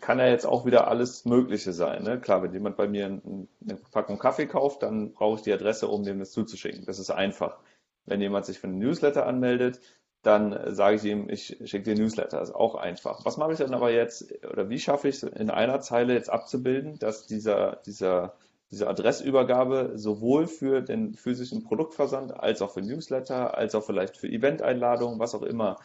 [0.00, 2.02] kann ja jetzt auch wieder alles Mögliche sein.
[2.02, 2.20] Ne?
[2.20, 6.02] Klar, wenn jemand bei mir eine Packung Kaffee kauft, dann brauche ich die Adresse, um
[6.02, 6.86] dem das zuzuschicken.
[6.86, 7.58] Das ist einfach.
[8.06, 9.80] Wenn jemand sich für einen Newsletter anmeldet,
[10.22, 12.38] dann sage ich ihm, ich schicke dir Newsletter.
[12.38, 13.24] Das ist auch einfach.
[13.24, 16.30] Was mache ich dann aber jetzt, oder wie schaffe ich es in einer Zeile jetzt
[16.30, 18.34] abzubilden, dass dieser, dieser,
[18.70, 24.28] diese Adressübergabe sowohl für den physischen Produktversand als auch für Newsletter, als auch vielleicht für
[24.28, 25.78] Eventeinladungen, was auch immer,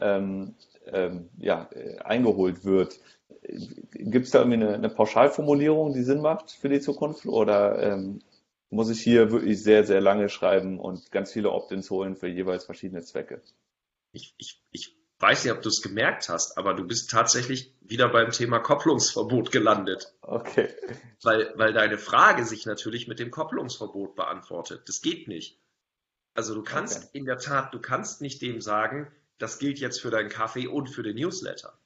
[0.00, 0.54] ähm,
[0.86, 1.68] ähm, ja,
[2.04, 3.00] eingeholt wird.
[3.92, 7.26] Gibt es da irgendwie eine, eine, Pauschalformulierung, die Sinn macht für die Zukunft?
[7.26, 8.20] Oder ähm,
[8.70, 12.64] muss ich hier wirklich sehr, sehr lange schreiben und ganz viele Opt-ins holen für jeweils
[12.64, 13.42] verschiedene Zwecke?
[14.12, 18.08] Ich, ich, ich weiß nicht, ob du es gemerkt hast, aber du bist tatsächlich wieder
[18.08, 20.14] beim Thema Kopplungsverbot gelandet.
[20.22, 20.68] Okay.
[21.22, 24.88] Weil, weil deine Frage sich natürlich mit dem Kopplungsverbot beantwortet.
[24.88, 25.58] Das geht nicht.
[26.34, 27.18] Also du kannst okay.
[27.18, 30.88] in der Tat, du kannst nicht dem sagen, das gilt jetzt für deinen Kaffee und
[30.88, 31.78] für den Newsletter.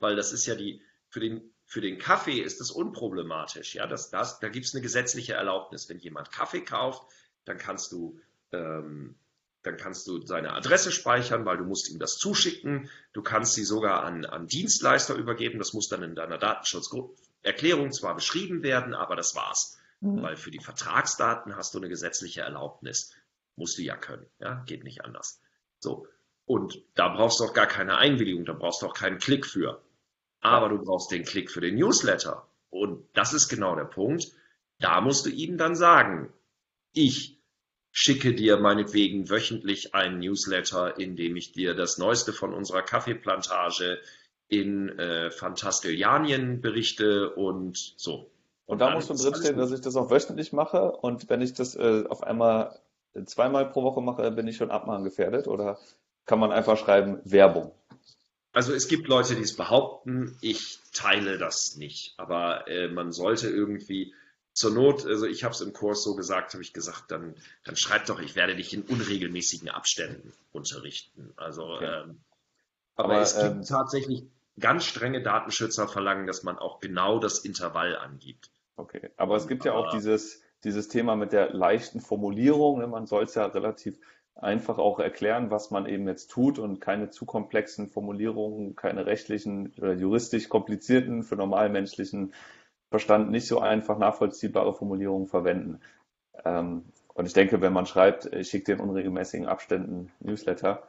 [0.00, 0.82] Weil das ist ja die,
[1.14, 3.76] für den, für den Kaffee ist es unproblematisch.
[3.76, 5.88] Ja, das, das, da gibt es eine gesetzliche Erlaubnis.
[5.88, 7.08] Wenn jemand Kaffee kauft,
[7.44, 8.18] dann kannst du,
[8.50, 9.14] ähm,
[9.62, 12.90] dann kannst du seine Adresse speichern, weil du musst ihm das zuschicken.
[13.12, 15.60] Du kannst sie sogar an, an Dienstleister übergeben.
[15.60, 19.78] Das muss dann in deiner Datenschutzerklärung zwar beschrieben werden, aber das war's.
[20.00, 20.20] Mhm.
[20.20, 23.12] Weil für die Vertragsdaten hast du eine gesetzliche Erlaubnis.
[23.54, 24.26] Musst du ja können.
[24.40, 25.40] Ja, geht nicht anders.
[25.78, 26.08] So.
[26.44, 29.80] Und da brauchst du auch gar keine Einwilligung, da brauchst du auch keinen Klick für.
[30.44, 32.46] Aber du brauchst den Klick für den Newsletter.
[32.70, 34.30] Und das ist genau der Punkt.
[34.78, 36.32] Da musst du ihm dann sagen,
[36.92, 37.40] ich
[37.92, 44.00] schicke dir meinetwegen wöchentlich einen Newsletter, in dem ich dir das Neueste von unserer Kaffeeplantage
[44.48, 48.30] in äh, Fantastillianien berichte und so.
[48.66, 51.54] Und, und da muss schon drinstehen, dass ich das auch wöchentlich mache und wenn ich
[51.54, 52.78] das äh, auf einmal
[53.26, 55.78] zweimal pro Woche mache, bin ich schon abmahngefährdet oder
[56.26, 57.72] kann man einfach schreiben Werbung.
[58.54, 62.14] Also es gibt Leute, die es behaupten, ich teile das nicht.
[62.18, 64.14] Aber äh, man sollte irgendwie
[64.52, 67.34] zur Not, also ich habe es im Kurs so gesagt, habe ich gesagt, dann,
[67.64, 71.32] dann schreib doch, ich werde dich in unregelmäßigen Abständen unterrichten.
[71.36, 72.02] Also okay.
[72.04, 72.20] ähm,
[72.94, 74.22] aber, aber, es gibt ähm, tatsächlich
[74.60, 78.52] ganz strenge Datenschützer verlangen, dass man auch genau das Intervall angibt.
[78.76, 82.78] Okay, aber es gibt ja auch dieses, dieses Thema mit der leichten Formulierung.
[82.78, 82.86] Ne?
[82.86, 83.98] Man soll es ja relativ
[84.36, 89.72] einfach auch erklären, was man eben jetzt tut und keine zu komplexen Formulierungen, keine rechtlichen
[89.78, 92.34] oder juristisch komplizierten, für normalmenschlichen
[92.90, 95.80] Verstand nicht so einfach nachvollziehbare Formulierungen verwenden.
[96.44, 100.82] Ähm, und ich denke, wenn man schreibt, ich schicke dir in unregelmäßigen Abständen Newsletter,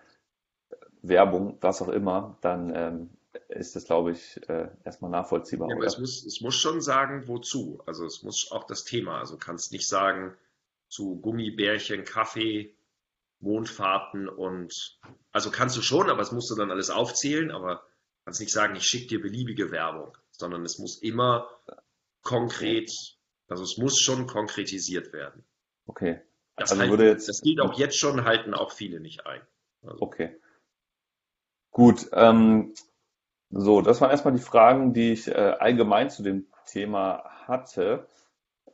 [1.04, 3.10] Werbung, was auch immer, dann ähm,
[3.50, 5.70] ist das, glaube ich, äh, erstmal nachvollziehbar.
[5.70, 7.82] Ja, aber es muss, es muss schon sagen, wozu.
[7.86, 9.20] Also es muss auch das Thema.
[9.20, 10.36] Also kannst nicht sagen,
[10.88, 12.74] zu Gummibärchen, Kaffee,
[13.46, 15.00] Mondfahrten und
[15.32, 17.84] also kannst du schon, aber es musst du dann alles aufzählen, aber
[18.26, 21.48] kannst nicht sagen, ich schicke dir beliebige Werbung, sondern es muss immer
[22.24, 22.92] konkret,
[23.48, 25.46] also es muss schon konkretisiert werden.
[25.86, 26.22] Okay.
[26.56, 29.42] Das, also halten, jetzt, das gilt auch jetzt schon, halten auch viele nicht ein.
[29.84, 30.02] Also.
[30.02, 30.40] Okay.
[31.70, 32.74] Gut, ähm,
[33.52, 38.08] so, das waren erstmal die Fragen, die ich äh, allgemein zu dem Thema hatte.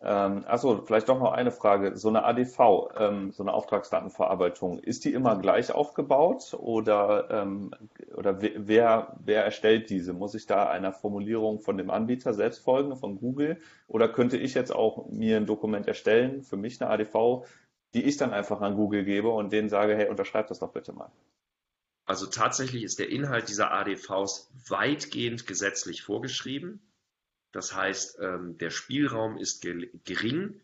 [0.03, 1.95] Ähm, achso, vielleicht doch noch eine Frage.
[1.95, 7.71] So eine ADV, ähm, so eine Auftragsdatenverarbeitung, ist die immer gleich aufgebaut oder, ähm,
[8.15, 10.13] oder wer, wer erstellt diese?
[10.13, 13.61] Muss ich da einer Formulierung von dem Anbieter selbst folgen, von Google?
[13.87, 17.45] Oder könnte ich jetzt auch mir ein Dokument erstellen, für mich eine ADV,
[17.93, 20.93] die ich dann einfach an Google gebe und denen sage, hey, unterschreib das doch bitte
[20.93, 21.11] mal?
[22.05, 26.81] Also tatsächlich ist der Inhalt dieser ADVs weitgehend gesetzlich vorgeschrieben.
[27.51, 30.61] Das heißt, ähm, der Spielraum ist gering.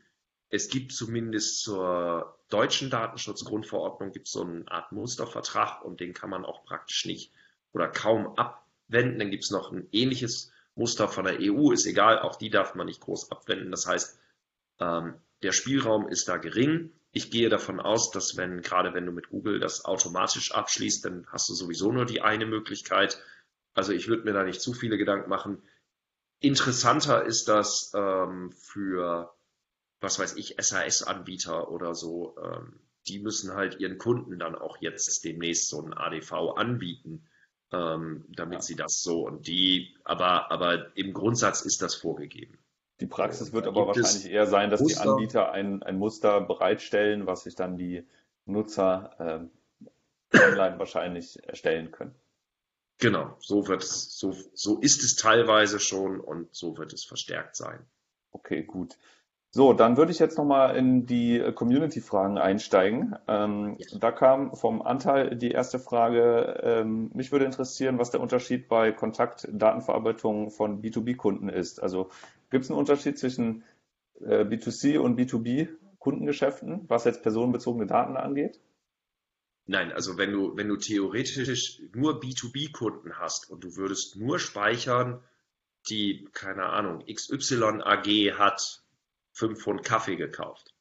[0.49, 6.29] Es gibt zumindest zur deutschen Datenschutzgrundverordnung gibt es so eine Art Mustervertrag und den kann
[6.29, 7.33] man auch praktisch nicht
[7.73, 9.19] oder kaum abwenden.
[9.19, 12.75] Dann gibt es noch ein ähnliches Muster von der EU, ist egal, auch die darf
[12.75, 13.71] man nicht groß abwenden.
[13.71, 14.19] Das heißt,
[14.79, 16.91] ähm, der Spielraum ist da gering.
[17.11, 21.25] Ich gehe davon aus, dass wenn, gerade wenn du mit Google das automatisch abschließt, dann
[21.27, 23.21] hast du sowieso nur die eine Möglichkeit.
[23.73, 25.61] Also ich würde mir da nicht zu viele Gedanken machen.
[26.39, 29.33] Interessanter ist das ähm, für,
[30.01, 32.35] was weiß ich, SAS-Anbieter oder so.
[32.41, 37.27] Ähm, die müssen halt ihren Kunden dann auch jetzt demnächst so ein ADV anbieten,
[37.71, 38.61] ähm, damit ja.
[38.61, 42.57] sie das so und die, aber, aber im Grundsatz ist das vorgegeben.
[42.99, 45.03] Die Praxis wird aber wahrscheinlich eher sein, dass Muster.
[45.03, 48.05] die Anbieter ein, ein Muster bereitstellen, was sich dann die
[48.45, 49.49] Nutzer
[50.33, 52.15] äh, online wahrscheinlich erstellen können.
[52.99, 57.55] Genau, so wird es, so, so ist es teilweise schon und so wird es verstärkt
[57.55, 57.85] sein.
[58.31, 58.97] Okay, gut.
[59.51, 63.15] So, dann würde ich jetzt nochmal in die Community-Fragen einsteigen.
[63.27, 63.97] Ähm, ja.
[63.99, 66.59] Da kam vom Anteil die erste Frage.
[66.63, 71.81] Ähm, mich würde interessieren, was der Unterschied bei Kontaktdatenverarbeitung von B2B-Kunden ist.
[71.81, 72.09] Also
[72.49, 73.63] gibt es einen Unterschied zwischen
[74.21, 78.59] äh, B2C und B2B-Kundengeschäften, was jetzt personenbezogene Daten angeht?
[79.69, 85.21] Nein, also wenn du, wenn du theoretisch nur B2B-Kunden hast und du würdest nur speichern,
[85.89, 88.81] die, keine Ahnung, XY AG hat
[89.33, 90.73] fünf Pfund Kaffee gekauft,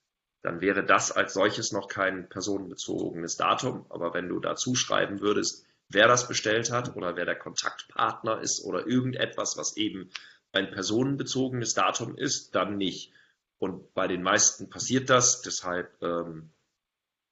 [0.43, 3.87] dann wäre das als solches noch kein personenbezogenes Datum.
[3.89, 8.65] Aber wenn du dazu schreiben würdest, wer das bestellt hat oder wer der Kontaktpartner ist
[8.65, 10.11] oder irgendetwas, was eben
[10.53, 13.13] ein personenbezogenes Datum ist, dann nicht.
[13.59, 16.51] Und bei den meisten passiert das, deshalb ähm,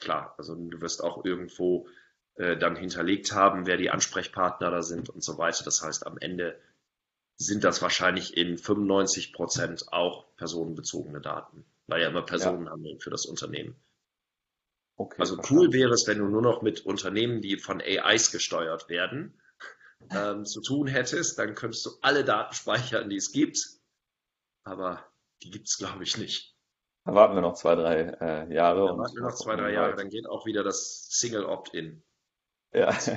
[0.05, 1.89] klar, also du wirst auch irgendwo
[2.37, 5.65] äh, dann hinterlegt haben, wer die Ansprechpartner da sind und so weiter.
[5.65, 6.61] Das heißt, am Ende
[7.37, 12.73] sind das wahrscheinlich in 95 Prozent auch personenbezogene Daten, weil ja immer Personen ja.
[12.73, 13.75] handeln für das Unternehmen.
[14.97, 18.89] Okay, also cool wäre es, wenn du nur noch mit Unternehmen, die von AIs gesteuert
[18.89, 19.41] werden,
[20.11, 23.59] ähm, zu tun hättest, dann könntest du alle Daten speichern, die es gibt,
[24.63, 25.05] aber
[25.43, 26.54] die gibt es, glaube ich, nicht.
[27.05, 28.87] Dann warten wir noch zwei, drei äh, Jahre.
[28.87, 32.03] Dann warten wir noch zwei, drei Jahre, dann geht auch wieder das Single Opt-in.
[32.73, 32.87] Ja.
[32.87, 33.13] Also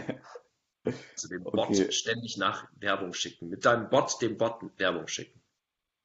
[1.30, 1.92] dem Bot okay.
[1.92, 3.50] ständig nach Werbung schicken.
[3.50, 5.42] Mit deinem Bot dem Bot Werbung schicken.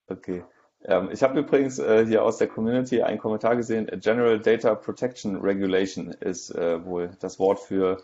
[0.07, 0.45] Okay.
[0.85, 3.87] Ähm, ich habe übrigens äh, hier aus der Community einen Kommentar gesehen.
[4.01, 8.03] General Data Protection Regulation ist äh, wohl das Wort für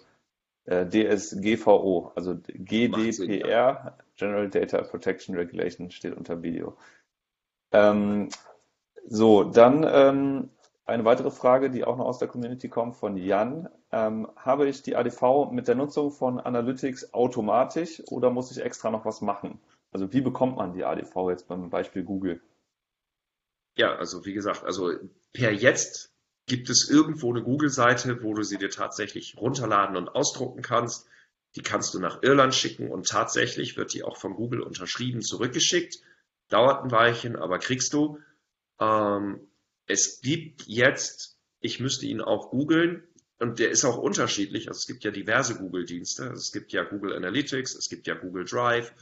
[0.64, 3.97] äh, DSGVO, also GDPR, Sinn, ja.
[4.16, 6.76] General Data Protection Regulation steht unter Video.
[7.72, 8.29] Ähm,
[9.07, 10.51] so, dann ähm,
[10.89, 13.69] eine weitere Frage, die auch noch aus der Community kommt von Jan.
[13.93, 18.91] Ähm, habe ich die ADV mit der Nutzung von Analytics automatisch oder muss ich extra
[18.91, 19.61] noch was machen?
[19.93, 22.41] Also wie bekommt man die ADV jetzt beim Beispiel Google?
[23.77, 24.93] Ja, also wie gesagt, also
[25.33, 26.11] per jetzt
[26.47, 31.07] gibt es irgendwo eine Google-Seite, wo du sie dir tatsächlich runterladen und ausdrucken kannst.
[31.55, 36.01] Die kannst du nach Irland schicken und tatsächlich wird die auch von Google unterschrieben zurückgeschickt.
[36.49, 38.19] Dauert ein Weilchen, aber kriegst du.
[38.81, 39.41] Ähm,
[39.87, 43.09] es gibt jetzt, ich müsste ihn auch googeln,
[43.39, 44.68] und der ist auch unterschiedlich.
[44.68, 46.26] Also es gibt ja diverse Google-Dienste.
[46.33, 48.93] Es gibt ja Google Analytics, es gibt ja Google Drive,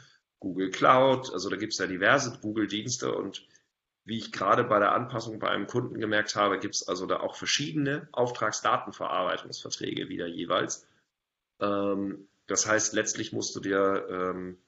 [0.40, 1.32] Google Cloud.
[1.32, 3.46] Also da gibt es ja diverse Google-Dienste und
[4.04, 7.20] wie ich gerade bei der Anpassung bei einem Kunden gemerkt habe, gibt es also da
[7.20, 10.86] auch verschiedene Auftragsdatenverarbeitungsverträge wieder jeweils.
[11.58, 14.58] Ähm, das heißt, letztlich musst du dir ähm,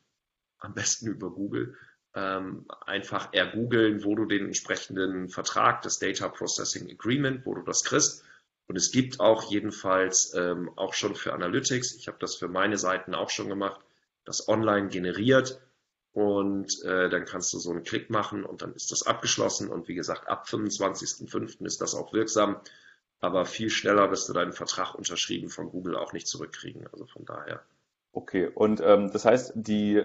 [0.58, 1.76] am besten über Google
[2.18, 7.84] ähm, einfach ergoogeln, wo du den entsprechenden Vertrag, das Data Processing Agreement, wo du das
[7.84, 8.24] kriegst.
[8.66, 12.76] Und es gibt auch jedenfalls ähm, auch schon für Analytics, ich habe das für meine
[12.76, 13.80] Seiten auch schon gemacht,
[14.24, 15.60] das online generiert
[16.12, 19.88] und äh, dann kannst du so einen Klick machen und dann ist das abgeschlossen und
[19.88, 21.64] wie gesagt, ab 25.05.
[21.64, 22.60] ist das auch wirksam,
[23.20, 27.24] aber viel schneller wirst du deinen Vertrag unterschrieben von Google auch nicht zurückkriegen, also von
[27.24, 27.62] daher.
[28.12, 30.02] Okay, und ähm, das heißt, die,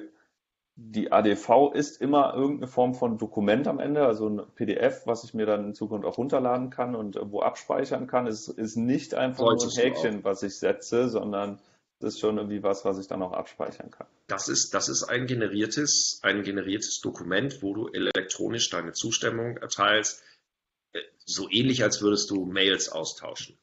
[0.76, 5.34] die ADV ist immer irgendeine Form von Dokument am Ende, also ein PDF, was ich
[5.34, 8.26] mir dann in Zukunft auch runterladen kann und äh, wo abspeichern kann.
[8.26, 11.60] Es ist nicht einfach Solltest nur ein Häkchen, was ich setze, sondern
[12.00, 14.08] ist schon irgendwie was, was ich dann auch abspeichern kann.
[14.28, 20.24] Das ist, das ist ein generiertes, ein generiertes Dokument, wo du elektronisch deine Zustimmung erteilst.
[20.94, 23.58] Äh, so ähnlich, als würdest du Mails austauschen.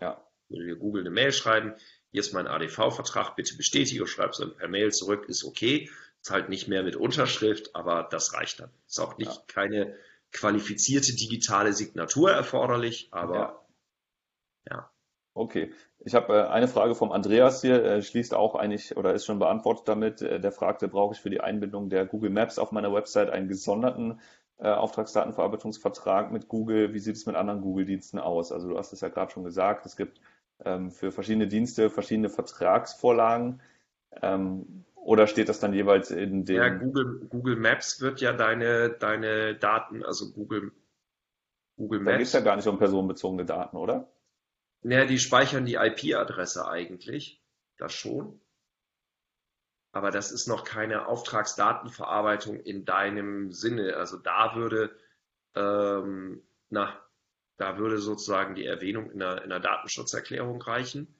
[0.00, 0.24] Ja.
[0.48, 1.74] Würde dir Google eine Mail schreiben,
[2.10, 5.88] hier ist mein ADV-Vertrag, bitte bestätige, schreibst dann per Mail zurück, ist okay.
[6.22, 8.70] Ist halt nicht mehr mit Unterschrift, aber das reicht dann.
[8.86, 9.42] Ist auch nicht ja.
[9.46, 9.94] keine
[10.32, 13.64] qualifizierte digitale Signatur erforderlich, aber
[14.68, 14.76] ja.
[14.76, 14.90] ja.
[15.34, 15.72] Okay.
[16.00, 19.38] Ich habe äh, eine Frage vom Andreas hier, er schließt auch eigentlich oder ist schon
[19.38, 20.22] beantwortet damit.
[20.22, 23.48] Äh, der fragte, brauche ich für die Einbindung der Google Maps auf meiner Website einen
[23.48, 24.20] gesonderten
[24.58, 26.94] äh, Auftragsdatenverarbeitungsvertrag mit Google?
[26.94, 28.52] Wie sieht es mit anderen Google-Diensten aus?
[28.52, 30.20] Also du hast es ja gerade schon gesagt, es gibt
[30.64, 33.60] ähm, für verschiedene Dienste verschiedene Vertragsvorlagen.
[34.22, 36.56] Ähm, oder steht das dann jeweils in den.
[36.56, 40.72] Ja, Google, Google Maps wird ja deine, deine Daten, also Google,
[41.76, 42.12] Google Maps.
[42.12, 44.12] Da geht es ja gar nicht um personenbezogene Daten, oder?
[44.82, 47.42] Naja, die speichern die IP-Adresse eigentlich.
[47.76, 48.40] Das schon.
[49.92, 53.96] Aber das ist noch keine Auftragsdatenverarbeitung in deinem Sinne.
[53.96, 54.94] Also da würde,
[55.54, 56.96] ähm, na,
[57.56, 61.14] da würde sozusagen die Erwähnung in der, in der Datenschutzerklärung reichen.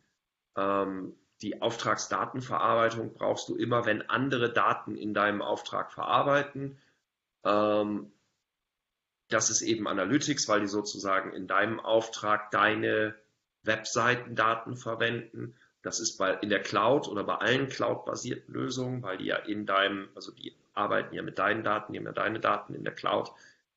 [0.56, 6.78] Ähm, die Auftragsdatenverarbeitung brauchst du immer, wenn andere Daten in deinem Auftrag verarbeiten.
[7.44, 8.12] Ähm,
[9.28, 13.14] das ist eben Analytics, weil die sozusagen in deinem Auftrag deine
[13.62, 15.56] Webseitendaten verwenden.
[15.82, 19.64] Das ist bei, in der Cloud oder bei allen Cloud-basierten Lösungen, weil die ja in
[19.64, 22.94] deinem, also die arbeiten ja mit deinen Daten, die haben ja deine Daten in der
[22.94, 23.32] Cloud.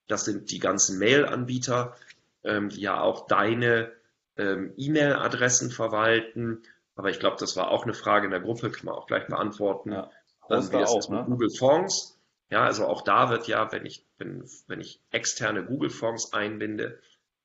[0.07, 1.95] Das sind die ganzen Mail-Anbieter,
[2.43, 3.91] ähm, die ja auch deine
[4.36, 6.64] ähm, E-Mail-Adressen verwalten
[6.95, 9.27] aber ich glaube, das war auch eine Frage in der Gruppe, kann man auch gleich
[9.27, 9.91] beantworten.
[9.91, 10.11] Ja,
[10.49, 11.25] ähm, wie das auch, ist mit ne?
[11.25, 12.19] Google Fonds.
[12.49, 16.99] Ja, also auch da wird ja, wenn ich, wenn, wenn ich externe Google Fonds einbinde,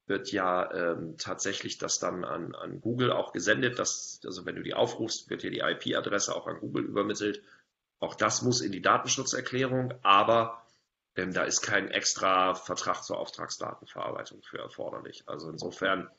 [0.06, 3.78] wird ja ähm, tatsächlich das dann an, an Google auch gesendet.
[3.78, 7.42] Das, also wenn du die aufrufst, wird dir die IP-Adresse auch an Google übermittelt.
[8.00, 10.62] Auch das muss in die Datenschutzerklärung, aber
[11.16, 15.24] ähm, da ist kein extra Vertrag zur Auftragsdatenverarbeitung für erforderlich.
[15.26, 16.10] Also insofern,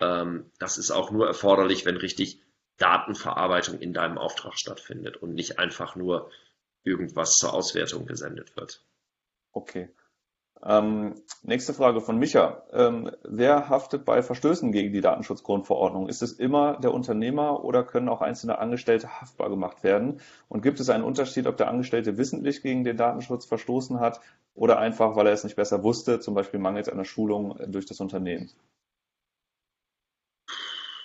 [0.00, 2.42] ähm, das ist auch nur erforderlich, wenn richtig
[2.82, 6.30] Datenverarbeitung in deinem Auftrag stattfindet und nicht einfach nur
[6.82, 8.84] irgendwas zur Auswertung gesendet wird.
[9.52, 9.88] Okay.
[10.64, 12.62] Ähm, nächste Frage von Micha.
[12.72, 16.08] Ähm, wer haftet bei Verstößen gegen die Datenschutzgrundverordnung?
[16.08, 20.20] Ist es immer der Unternehmer oder können auch einzelne Angestellte haftbar gemacht werden?
[20.48, 24.20] Und gibt es einen Unterschied, ob der Angestellte wissentlich gegen den Datenschutz verstoßen hat
[24.54, 28.00] oder einfach, weil er es nicht besser wusste, zum Beispiel mangels einer Schulung durch das
[28.00, 28.50] Unternehmen?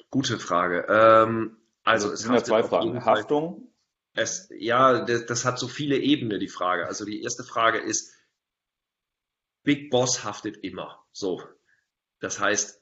[0.09, 0.85] Gute Frage.
[0.87, 1.57] Ähm,
[1.87, 3.03] also, es sind ja zwei Fragen.
[3.05, 3.73] Haftung?
[4.13, 6.87] Es, ja, das, das, hat so viele Ebenen, die Frage.
[6.87, 8.13] Also die erste Frage ist,
[9.63, 11.05] Big Boss haftet immer.
[11.11, 11.43] So.
[12.19, 12.81] Das heißt,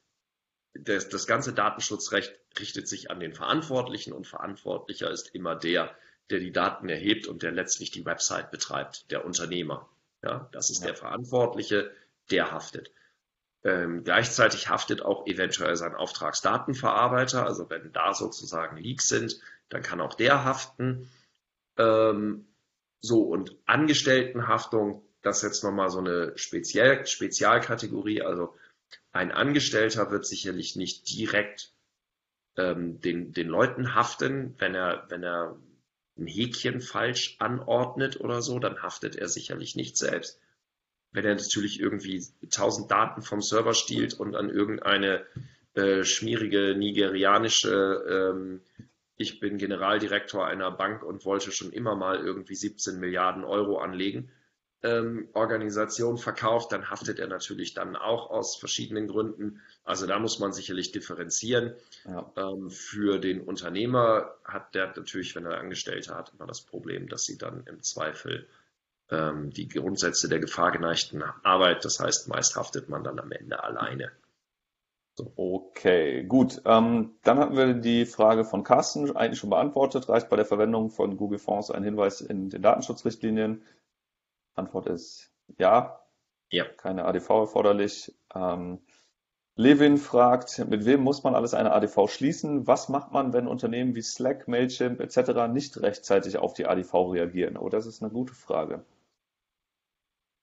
[0.73, 5.95] das, das ganze Datenschutzrecht richtet sich an den Verantwortlichen und Verantwortlicher ist immer der,
[6.29, 9.89] der die Daten erhebt und der letztlich die Website betreibt, der Unternehmer.
[10.23, 10.87] Ja, das ist ja.
[10.87, 11.91] der Verantwortliche,
[12.31, 12.91] der haftet.
[13.65, 17.47] Ähm, gleichzeitig haftet auch eventuell sein Auftragsdatenverarbeiter.
[17.47, 19.39] Also wenn da sozusagen Leaks sind,
[19.69, 21.09] dann kann auch der haften.
[21.75, 22.45] Ähm,
[23.01, 28.21] so, und Angestelltenhaftung, das ist jetzt nochmal so eine Spezial Spezialkategorie.
[28.21, 28.55] Also
[29.11, 31.73] ein Angestellter wird sicherlich nicht direkt
[32.57, 35.57] ähm, den, den Leuten haften, wenn er, wenn er
[36.19, 40.39] ein Häkchen falsch anordnet oder so, dann haftet er sicherlich nicht selbst
[41.15, 45.25] wenn er natürlich irgendwie tausend Daten vom Server stiehlt und an irgendeine
[45.73, 48.61] äh, schmierige nigerianische, ähm,
[49.17, 54.29] ich bin Generaldirektor einer Bank und wollte schon immer mal irgendwie 17 Milliarden Euro anlegen,
[54.83, 59.61] ähm, Organisation verkauft, dann haftet er natürlich dann auch aus verschiedenen Gründen.
[59.83, 61.73] Also da muss man sicherlich differenzieren.
[62.05, 62.31] Ja.
[62.35, 67.23] Ähm, für den Unternehmer hat der natürlich, wenn er Angestellte hat, immer das Problem, dass
[67.23, 68.47] sie dann im Zweifel
[69.07, 71.85] die Grundsätze der gefahrgeneigten Arbeit.
[71.85, 74.11] Das heißt, meist haftet man dann am Ende alleine.
[75.17, 75.31] So.
[75.37, 76.61] Okay, gut.
[76.65, 80.09] Ähm, dann hatten wir die Frage von Carsten eigentlich schon beantwortet.
[80.09, 83.63] Reicht bei der Verwendung von Google Fonds ein Hinweis in den Datenschutzrichtlinien?
[84.55, 86.01] Antwort ist ja.
[86.49, 86.65] Ja.
[86.65, 88.13] Keine ADV erforderlich.
[88.33, 88.79] Ähm,
[89.55, 92.67] Levin fragt, mit wem muss man alles eine ADV schließen?
[92.67, 95.47] Was macht man, wenn Unternehmen wie Slack, Mailchimp etc.
[95.49, 97.55] nicht rechtzeitig auf die ADV reagieren?
[97.55, 98.83] Oh, das ist eine gute Frage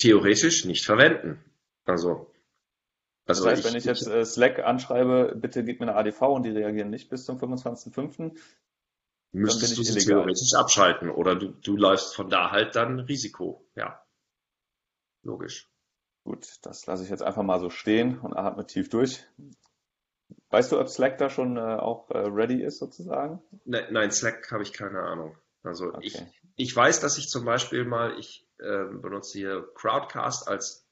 [0.03, 1.43] theoretisch nicht verwenden.
[1.85, 2.33] Also,
[3.27, 6.23] also das heißt, ich, wenn ich jetzt äh, Slack anschreibe, bitte gib mir eine ADV
[6.23, 8.37] und die reagieren nicht bis zum 25.05.,
[9.33, 10.17] müsstest du sie illegal.
[10.17, 13.67] theoretisch abschalten oder du, du läufst von da halt dann Risiko.
[13.77, 14.05] Ja,
[15.23, 15.71] logisch.
[16.25, 19.25] Gut, das lasse ich jetzt einfach mal so stehen und atme tief durch.
[20.51, 23.43] Weißt du, ob Slack da schon äh, auch äh, ready ist sozusagen?
[23.65, 25.37] Ne, nein, Slack habe ich keine Ahnung.
[25.63, 26.01] Also okay.
[26.03, 26.23] ich,
[26.57, 30.87] ich weiß, dass ich zum Beispiel mal, ich äh, benutze hier Crowdcast als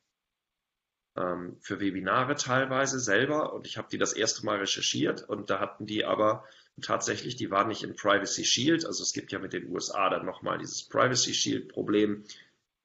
[1.16, 5.58] ähm, für Webinare teilweise selber und ich habe die das erste Mal recherchiert und da
[5.58, 6.44] hatten die aber
[6.80, 8.86] tatsächlich, die waren nicht im Privacy Shield.
[8.86, 12.24] Also es gibt ja mit den USA dann nochmal dieses Privacy Shield Problem.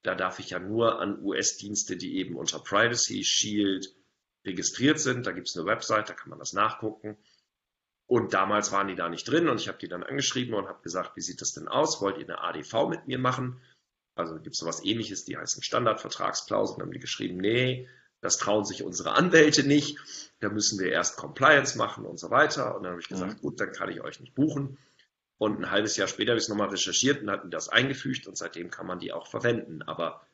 [0.02, 3.96] Da darf ich ja nur an US-Dienste, die eben unter Privacy Shield
[4.46, 5.26] registriert sind.
[5.26, 7.18] Da gibt es eine Website, da kann man das nachgucken.
[8.08, 10.82] Und damals waren die da nicht drin und ich habe die dann angeschrieben und habe
[10.84, 12.02] gesagt, wie sieht das denn aus?
[12.02, 13.62] Wollt ihr eine ADV mit mir machen?
[14.16, 16.80] Also gibt es sowas ähnliches, die heißen Standardvertragsklauseln.
[16.80, 17.90] Dann haben die geschrieben, nee,
[18.22, 19.98] das trauen sich unsere Anwälte nicht.
[20.40, 22.76] Da müssen wir erst Compliance machen und so weiter.
[22.76, 23.42] Und dann habe ich gesagt, mhm.
[23.42, 24.78] gut, dann kann ich euch nicht buchen.
[25.38, 28.38] Und ein halbes Jahr später habe ich es nochmal recherchiert und hatten das eingefügt und
[28.38, 29.82] seitdem kann man die auch verwenden.
[29.82, 30.26] Aber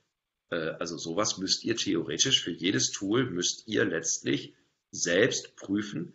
[0.51, 4.53] äh, also sowas müsst ihr theoretisch für jedes Tool müsst ihr letztlich
[4.91, 6.13] selbst prüfen.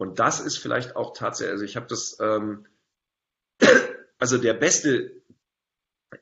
[0.00, 2.66] Und das ist vielleicht auch tatsächlich, also ich habe das, ähm,
[4.18, 5.20] also der beste,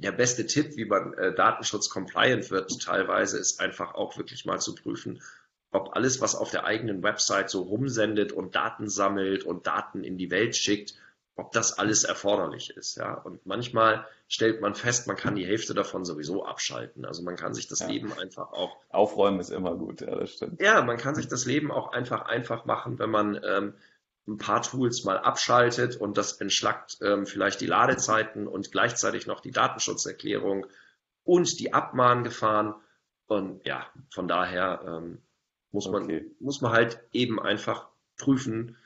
[0.01, 4.59] der beste Tipp, wie man äh, Datenschutz compliant wird, teilweise ist einfach auch wirklich mal
[4.59, 5.23] zu prüfen,
[5.71, 10.19] ob alles, was auf der eigenen Website so rumsendet und Daten sammelt und Daten in
[10.19, 10.95] die Welt schickt,
[11.39, 12.97] ob das alles erforderlich ist.
[12.97, 13.15] Ja?
[13.15, 17.05] Und manchmal stellt man fest, man kann die Hälfte davon sowieso abschalten.
[17.05, 17.87] Also man kann sich das ja.
[17.87, 18.77] Leben einfach auch.
[18.91, 20.61] Aufräumen ist immer gut, ja, das stimmt.
[20.61, 23.75] Ja, man kann sich das Leben auch einfach einfach machen, wenn man ähm,
[24.27, 29.39] ein paar Tools mal abschaltet und das entschlackt ähm, vielleicht die Ladezeiten und gleichzeitig noch
[29.39, 30.67] die Datenschutzerklärung
[31.23, 32.75] und die Abmahngefahren.
[33.29, 35.23] Und ja, von daher ähm,
[35.71, 36.21] muss, okay.
[36.21, 37.87] man, muss man halt eben einfach
[38.17, 38.77] prüfen,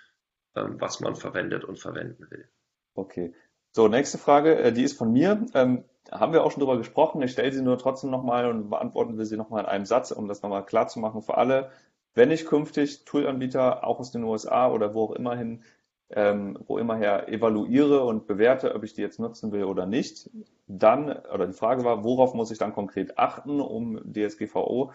[0.54, 2.48] was man verwendet und verwenden will.
[2.94, 3.34] Okay.
[3.72, 5.46] So, nächste Frage, äh, die ist von mir.
[5.54, 7.22] Ähm, haben wir auch schon drüber gesprochen.
[7.22, 10.28] Ich stelle sie nur trotzdem nochmal und beantworten wir sie nochmal in einem Satz, um
[10.28, 11.70] das nochmal klar zu machen für alle.
[12.14, 15.62] Wenn ich künftig Toolanbieter auch aus den USA oder wo auch immer hin,
[16.10, 20.28] ähm, wo immer her evaluiere und bewerte, ob ich die jetzt nutzen will oder nicht,
[20.66, 24.92] dann, oder die Frage war, worauf muss ich dann konkret achten, um DSGVO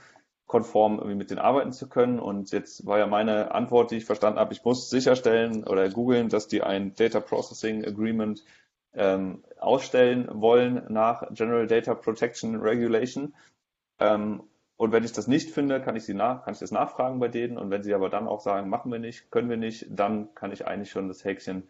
[0.48, 2.20] konform irgendwie mit denen arbeiten zu können.
[2.20, 6.30] Und jetzt war ja meine Antwort, die ich verstanden habe, ich muss sicherstellen oder googeln,
[6.30, 8.44] dass die ein Data Processing Agreement
[8.94, 13.36] ähm, ausstellen wollen nach General Data Protection Regulation.
[14.00, 14.44] Ähm,
[14.78, 17.28] und wenn ich das nicht finde, kann ich sie nach, kann ich das nachfragen bei
[17.28, 17.58] denen.
[17.58, 20.52] Und wenn sie aber dann auch sagen, machen wir nicht, können wir nicht, dann kann
[20.52, 21.68] ich eigentlich schon das Häkchen,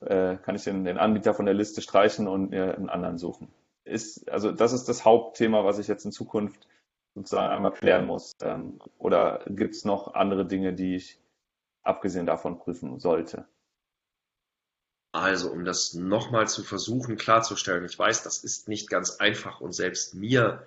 [0.00, 3.48] äh, kann ich den, den Anbieter von der Liste streichen und mir einen anderen suchen.
[3.84, 6.66] Ist, also das ist das Hauptthema, was ich jetzt in Zukunft
[7.14, 8.32] sozusagen einmal klären muss?
[8.42, 11.20] Ähm, oder gibt es noch andere Dinge, die ich
[11.82, 13.46] abgesehen davon prüfen sollte?
[15.12, 19.72] Also, um das nochmal zu versuchen klarzustellen, ich weiß, das ist nicht ganz einfach und
[19.72, 20.66] selbst mir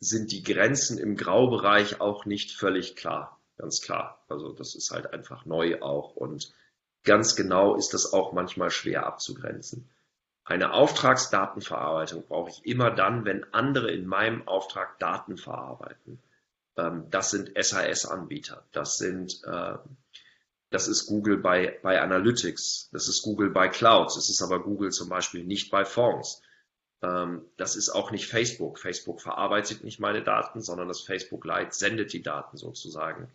[0.00, 3.38] sind die Grenzen im Graubereich auch nicht völlig klar.
[3.58, 4.24] Ganz klar.
[4.28, 6.54] Also, das ist halt einfach neu auch und
[7.04, 9.90] ganz genau ist das auch manchmal schwer abzugrenzen.
[10.44, 16.20] Eine Auftragsdatenverarbeitung brauche ich immer dann, wenn andere in meinem Auftrag Daten verarbeiten.
[16.76, 18.64] Ähm, das sind SAS-Anbieter.
[18.72, 19.74] Das sind, äh,
[20.70, 22.88] das ist Google bei, bei Analytics.
[22.92, 24.16] Das ist Google bei Clouds.
[24.16, 26.42] Das ist aber Google zum Beispiel nicht bei Fonds.
[27.02, 28.78] Ähm, das ist auch nicht Facebook.
[28.80, 33.28] Facebook verarbeitet nicht meine Daten, sondern das Facebook Lite sendet die Daten sozusagen.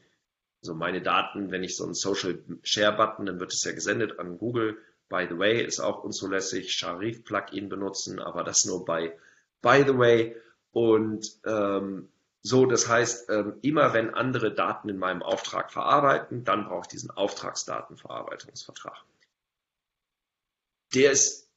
[0.62, 4.20] Also meine Daten, wenn ich so einen Social Share Button, dann wird es ja gesendet
[4.20, 4.78] an Google
[5.10, 6.74] By the way ist auch unzulässig.
[6.74, 9.18] Sharif Plugin benutzen, aber das nur bei
[9.62, 10.36] By the way.
[10.72, 12.10] Und ähm,
[12.42, 16.88] so, das heißt, ähm, immer wenn andere Daten in meinem Auftrag verarbeiten, dann brauche ich
[16.88, 19.04] diesen Auftragsdatenverarbeitungsvertrag.
[20.94, 21.50] Der ist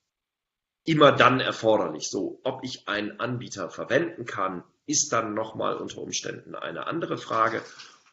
[0.85, 2.11] immer dann erforderlich.
[2.11, 7.63] So, ob ich einen Anbieter verwenden kann, ist dann nochmal unter Umständen eine andere Frage.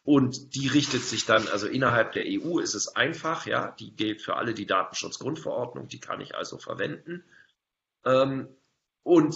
[0.07, 4.21] Und die richtet sich dann, also innerhalb der EU ist es einfach, ja, die gilt
[4.21, 7.25] für alle die Datenschutzgrundverordnung, die kann ich also verwenden.
[8.05, 8.47] Ähm,
[9.03, 9.35] und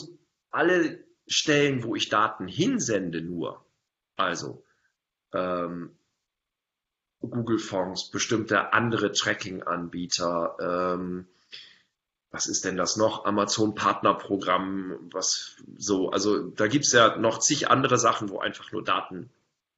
[0.49, 3.65] alle Stellen, wo ich Daten hinsende, nur,
[4.15, 4.63] also
[5.33, 5.97] ähm,
[7.19, 11.27] Google Fonds, bestimmte andere Tracking-Anbieter, ähm,
[12.29, 13.25] was ist denn das noch?
[13.25, 18.71] Amazon Partnerprogramm, was so, also da gibt es ja noch zig andere Sachen, wo einfach
[18.71, 19.29] nur Daten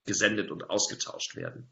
[0.05, 1.69] gesendet und ausgetauscht werden.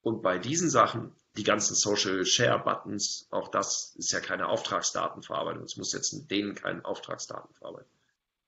[0.00, 5.64] Und bei diesen Sachen, die ganzen Social Share Buttons, auch das ist ja keine Auftragsdatenverarbeitung.
[5.64, 7.90] Es muss jetzt in denen keinen Auftragsdaten verarbeiten.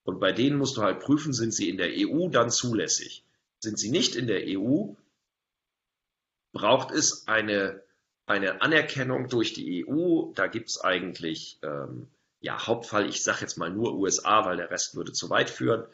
[0.05, 3.25] Und bei denen musst du halt prüfen, sind sie in der EU dann zulässig.
[3.59, 4.95] Sind sie nicht in der EU,
[6.53, 7.83] braucht es eine,
[8.27, 10.33] eine Anerkennung durch die EU.
[10.35, 12.09] Da gibt es eigentlich, ähm,
[12.41, 15.87] ja, Hauptfall, ich sage jetzt mal nur USA, weil der Rest würde zu weit führen.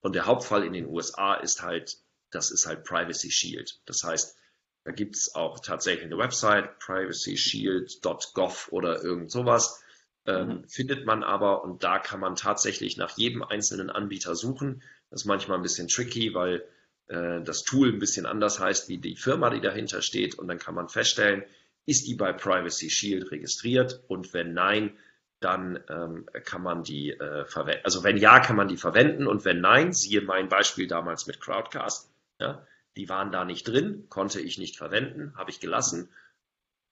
[0.00, 1.96] Und der Hauptfall in den USA ist halt
[2.34, 3.80] das ist halt Privacy Shield.
[3.86, 4.36] Das heißt,
[4.84, 9.82] Da gibt es auch tatsächlich eine Website, privacyshield.gov oder irgend sowas.
[10.26, 10.68] Ähm, mhm.
[10.68, 14.82] Findet man aber und da kann man tatsächlich nach jedem einzelnen Anbieter suchen.
[15.10, 16.64] Das ist manchmal ein bisschen tricky, weil
[17.08, 20.34] äh, das Tool ein bisschen anders heißt wie die Firma, die dahinter steht.
[20.38, 21.44] Und dann kann man feststellen,
[21.86, 24.02] ist die bei Privacy Shield registriert?
[24.08, 24.96] Und wenn nein,
[25.40, 27.82] dann ähm, kann man die äh, verwenden.
[27.84, 31.40] Also wenn ja, kann man die verwenden und wenn nein, siehe mein Beispiel damals mit
[31.40, 32.66] Crowdcast, ja,
[32.96, 36.10] die waren da nicht drin, konnte ich nicht verwenden, habe ich gelassen,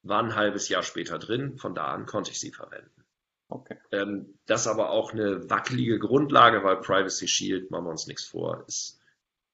[0.03, 3.05] war ein halbes Jahr später drin, von da an konnte ich sie verwenden.
[3.49, 3.76] Okay.
[3.93, 8.24] Ähm, das ist aber auch eine wackelige Grundlage, weil Privacy Shield, machen wir uns nichts
[8.24, 9.01] vor, ist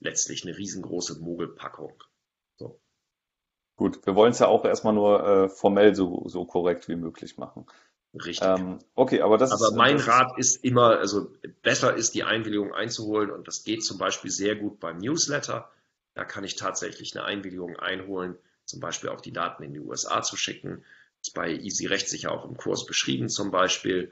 [0.01, 2.03] letztlich eine riesengroße Mogelpackung.
[2.57, 2.81] So.
[3.77, 7.37] Gut, wir wollen es ja auch erstmal nur äh, formell so, so korrekt wie möglich
[7.37, 7.67] machen.
[8.15, 8.49] Richtig.
[8.49, 11.33] Ähm, okay, aber das aber ist, mein das Rat ist immer, also
[11.63, 15.71] besser ist die Einwilligung einzuholen und das geht zum Beispiel sehr gut beim Newsletter.
[16.19, 20.21] Da kann ich tatsächlich eine Einwilligung einholen, zum Beispiel auch die Daten in die USA
[20.21, 20.83] zu schicken.
[21.21, 24.11] Das ist bei Easy Rechtssicher auch im Kurs beschrieben zum Beispiel.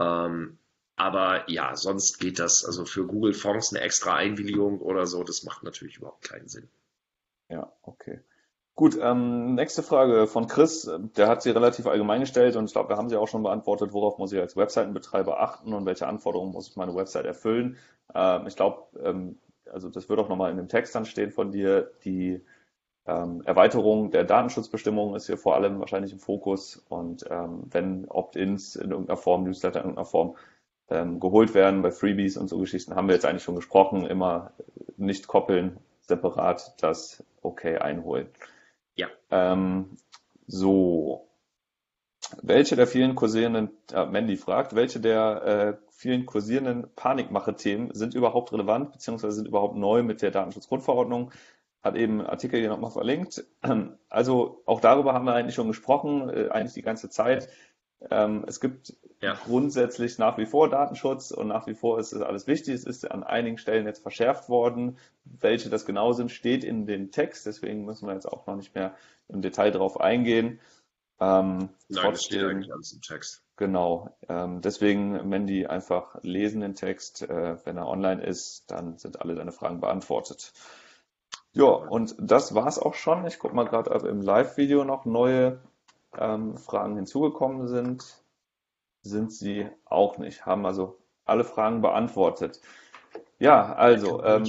[0.00, 0.58] Ähm,
[0.96, 5.44] aber ja, sonst geht das, also für Google Fonds eine extra Einwilligung oder so, das
[5.44, 6.68] macht natürlich überhaupt keinen Sinn.
[7.48, 8.18] Ja, okay.
[8.74, 10.90] Gut, ähm, nächste Frage von Chris.
[11.16, 13.92] Der hat sie relativ allgemein gestellt und ich glaube, wir haben sie auch schon beantwortet.
[13.92, 17.76] Worauf muss ich als Webseitenbetreiber achten und welche Anforderungen muss meine Website erfüllen?
[18.12, 19.38] Ähm, ich glaube, ähm,
[19.72, 21.90] also das wird auch nochmal in dem Text dann stehen von dir.
[22.04, 22.42] Die
[23.06, 28.76] ähm, Erweiterung der Datenschutzbestimmungen ist hier vor allem wahrscheinlich im Fokus und ähm, wenn Opt-ins
[28.76, 30.36] in irgendeiner Form, Newsletter in irgendeiner Form
[30.88, 34.52] ähm, geholt werden bei Freebies und so Geschichten, haben wir jetzt eigentlich schon gesprochen, immer
[34.96, 38.28] nicht koppeln, separat das okay einholen.
[38.96, 39.08] Ja.
[39.30, 39.96] Ähm,
[40.46, 41.23] so.
[42.42, 48.52] Welche der vielen kursierenden, äh, Mandy fragt, welche der äh, vielen kursierenden Panikmache-Themen sind überhaupt
[48.52, 51.30] relevant, beziehungsweise sind überhaupt neu mit der Datenschutzgrundverordnung?
[51.82, 53.44] Hat eben einen Artikel hier nochmal verlinkt.
[54.08, 57.48] Also auch darüber haben wir eigentlich schon gesprochen, äh, eigentlich die ganze Zeit.
[58.10, 59.34] Ähm, es gibt ja.
[59.34, 62.74] grundsätzlich nach wie vor Datenschutz und nach wie vor ist es alles wichtig.
[62.74, 64.98] Es ist an einigen Stellen jetzt verschärft worden.
[65.24, 67.46] Welche das genau sind, steht in dem Text.
[67.46, 68.94] Deswegen müssen wir jetzt auch noch nicht mehr
[69.28, 70.60] im Detail darauf eingehen.
[71.20, 73.42] Ähm, Nein, trotzdem, das steht eigentlich alles im Text.
[73.56, 74.16] Genau.
[74.28, 77.22] Ähm, deswegen, Mandy, einfach lesen den Text.
[77.22, 80.52] Äh, wenn er online ist, dann sind alle deine Fragen beantwortet.
[81.52, 83.26] Ja, und das war's auch schon.
[83.26, 85.60] Ich gucke mal gerade, ob im Live-Video noch neue
[86.18, 88.24] ähm, Fragen hinzugekommen sind,
[89.02, 90.46] sind sie auch nicht.
[90.46, 92.60] Haben also alle Fragen beantwortet.
[93.38, 94.44] Ja, also ähm,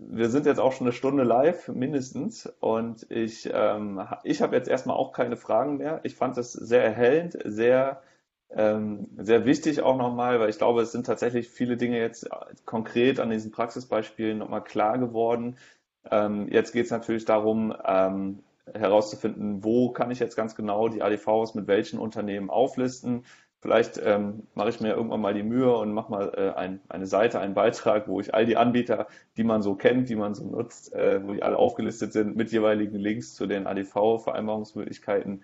[0.00, 4.68] wir sind jetzt auch schon eine Stunde live mindestens und ich, ähm, ich habe jetzt
[4.68, 6.00] erstmal auch keine Fragen mehr.
[6.04, 8.02] Ich fand es sehr erhellend, sehr
[8.50, 12.28] ähm, sehr wichtig auch nochmal, weil ich glaube, es sind tatsächlich viele Dinge jetzt
[12.64, 15.58] konkret an diesen Praxisbeispielen nochmal klar geworden.
[16.10, 21.02] Ähm, jetzt geht es natürlich darum, ähm, herauszufinden, wo kann ich jetzt ganz genau die
[21.02, 23.24] ADVs mit welchen Unternehmen auflisten.
[23.66, 27.08] Vielleicht ähm, mache ich mir irgendwann mal die Mühe und mache mal äh, ein, eine
[27.08, 30.44] Seite, einen Beitrag, wo ich all die Anbieter, die man so kennt, die man so
[30.44, 35.42] nutzt, äh, wo die alle aufgelistet sind, mit jeweiligen Links zu den ADV-Vereinbarungsmöglichkeiten.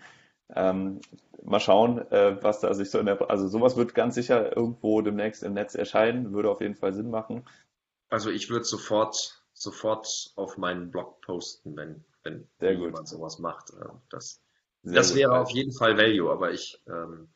[0.54, 1.00] Ähm,
[1.42, 5.00] mal schauen, äh, was da sich so in der, also sowas wird ganz sicher irgendwo
[5.00, 7.44] demnächst im Netz erscheinen, würde auf jeden Fall Sinn machen.
[8.08, 13.08] Also ich würde sofort, sofort auf meinen Blog posten, wenn wenn Sehr jemand gut.
[13.08, 13.70] sowas macht.
[13.70, 14.40] Äh, das,
[14.82, 17.28] das wäre auf jeden Fall Value, aber ich, ähm,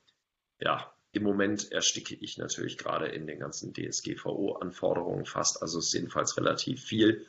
[0.60, 5.62] ja, im Moment ersticke ich natürlich gerade in den ganzen DSGVO-Anforderungen fast.
[5.62, 7.26] Also es ist jedenfalls relativ viel.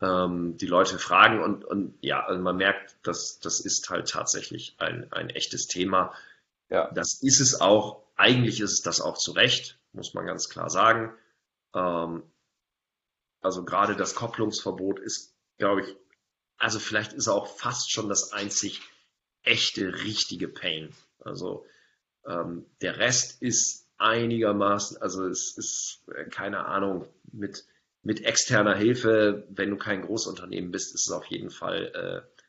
[0.00, 4.76] Ähm, die Leute fragen und, und ja, also man merkt, dass das ist halt tatsächlich
[4.78, 6.14] ein, ein echtes Thema.
[6.70, 6.90] Ja.
[6.92, 8.02] Das ist es auch.
[8.16, 11.12] Eigentlich ist es das auch zu Recht, muss man ganz klar sagen.
[11.74, 12.22] Ähm,
[13.42, 15.96] also gerade das Kopplungsverbot ist, glaube ich,
[16.56, 18.80] also vielleicht ist er auch fast schon das einzig
[19.42, 20.94] echte, richtige Pain.
[21.18, 21.66] Also
[22.26, 27.64] ähm, der Rest ist einigermaßen, also es ist, äh, keine Ahnung, mit,
[28.02, 32.40] mit externer Hilfe, wenn du kein Großunternehmen bist, ist es auf jeden Fall äh,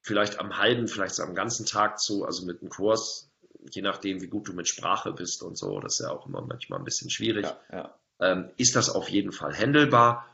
[0.00, 3.32] vielleicht am halben, vielleicht so am ganzen Tag zu, also mit einem Kurs,
[3.72, 6.42] je nachdem, wie gut du mit Sprache bist und so, das ist ja auch immer
[6.42, 7.98] manchmal ein bisschen schwierig, ja, ja.
[8.18, 10.26] Ähm, ist das auf jeden Fall handelbar,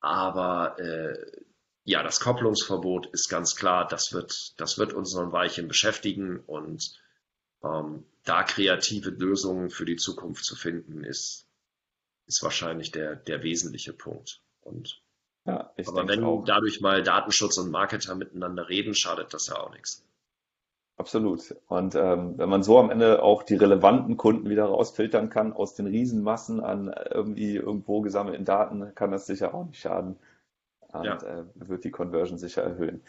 [0.00, 1.16] aber äh,
[1.84, 6.40] ja, das Kopplungsverbot ist ganz klar, das wird, das wird uns noch ein Weilchen beschäftigen
[6.40, 6.98] und
[7.62, 11.46] ähm, da kreative Lösungen für die Zukunft zu finden, ist,
[12.26, 14.42] ist wahrscheinlich der, der wesentliche Punkt.
[14.62, 15.02] Und
[15.46, 16.44] ja, aber wenn auch.
[16.44, 20.04] dadurch mal Datenschutz und Marketer miteinander reden, schadet das ja auch nichts.
[20.96, 21.56] Absolut.
[21.66, 25.74] Und ähm, wenn man so am Ende auch die relevanten Kunden wieder rausfiltern kann aus
[25.74, 30.16] den Riesenmassen an irgendwie irgendwo gesammelten Daten, kann das sicher auch nicht schaden
[30.92, 31.16] und ja.
[31.16, 33.02] äh, wird die Conversion sicher erhöhen.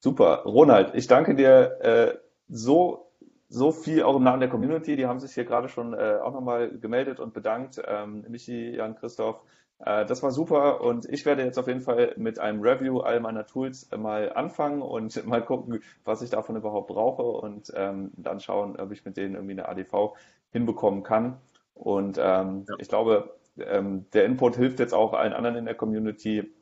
[0.00, 0.44] Super.
[0.44, 3.05] Ronald, ich danke dir äh, so,
[3.48, 4.96] so viel auch im Namen der Community.
[4.96, 7.80] Die haben sich hier gerade schon äh, auch nochmal gemeldet und bedankt.
[7.86, 9.40] Ähm, Michi, Jan, Christoph.
[9.78, 13.20] Äh, das war super und ich werde jetzt auf jeden Fall mit einem Review all
[13.20, 18.40] meiner Tools mal anfangen und mal gucken, was ich davon überhaupt brauche und ähm, dann
[18.40, 20.14] schauen, ob ich mit denen irgendwie eine ADV
[20.50, 21.38] hinbekommen kann.
[21.74, 22.76] Und ähm, ja.
[22.78, 26.54] ich glaube, ähm, der Input hilft jetzt auch allen anderen in der Community,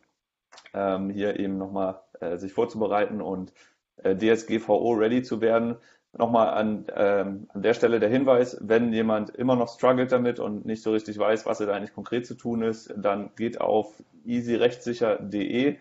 [0.73, 3.53] ähm, hier eben nochmal äh, sich vorzubereiten und
[4.03, 5.77] äh, DSGVO ready zu werden.
[6.17, 10.65] Nochmal an, ähm, an der Stelle der Hinweis, wenn jemand immer noch struggelt damit und
[10.65, 15.77] nicht so richtig weiß, was da eigentlich konkret zu tun ist, dann geht auf easyrechtssicher.de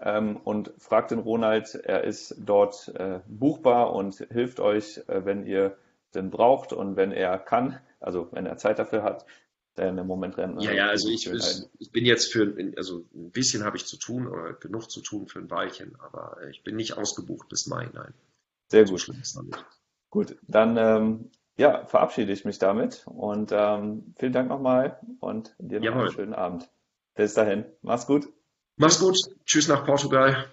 [0.00, 1.74] ähm, und fragt den Ronald.
[1.74, 5.76] Er ist dort äh, buchbar und hilft euch, äh, wenn ihr
[6.14, 9.24] denn braucht und wenn er kann, also wenn er Zeit dafür hat,
[9.76, 10.62] denn im Moment rennt.
[10.62, 11.30] Ja, ja, also ich,
[11.78, 15.26] ich, bin jetzt für, also ein bisschen habe ich zu tun oder genug zu tun
[15.28, 18.12] für ein Weilchen, aber ich bin nicht ausgebucht bis Mai, nein.
[18.72, 19.06] Sehr gut.
[20.08, 25.78] Gut, dann ähm, ja, verabschiede ich mich damit und ähm, vielen Dank nochmal und dir
[25.78, 26.00] noch Jawohl.
[26.04, 26.70] einen schönen Abend.
[27.14, 28.32] Bis dahin, mach's gut.
[28.76, 29.18] Mach's gut.
[29.44, 30.46] Tschüss nach Portugal.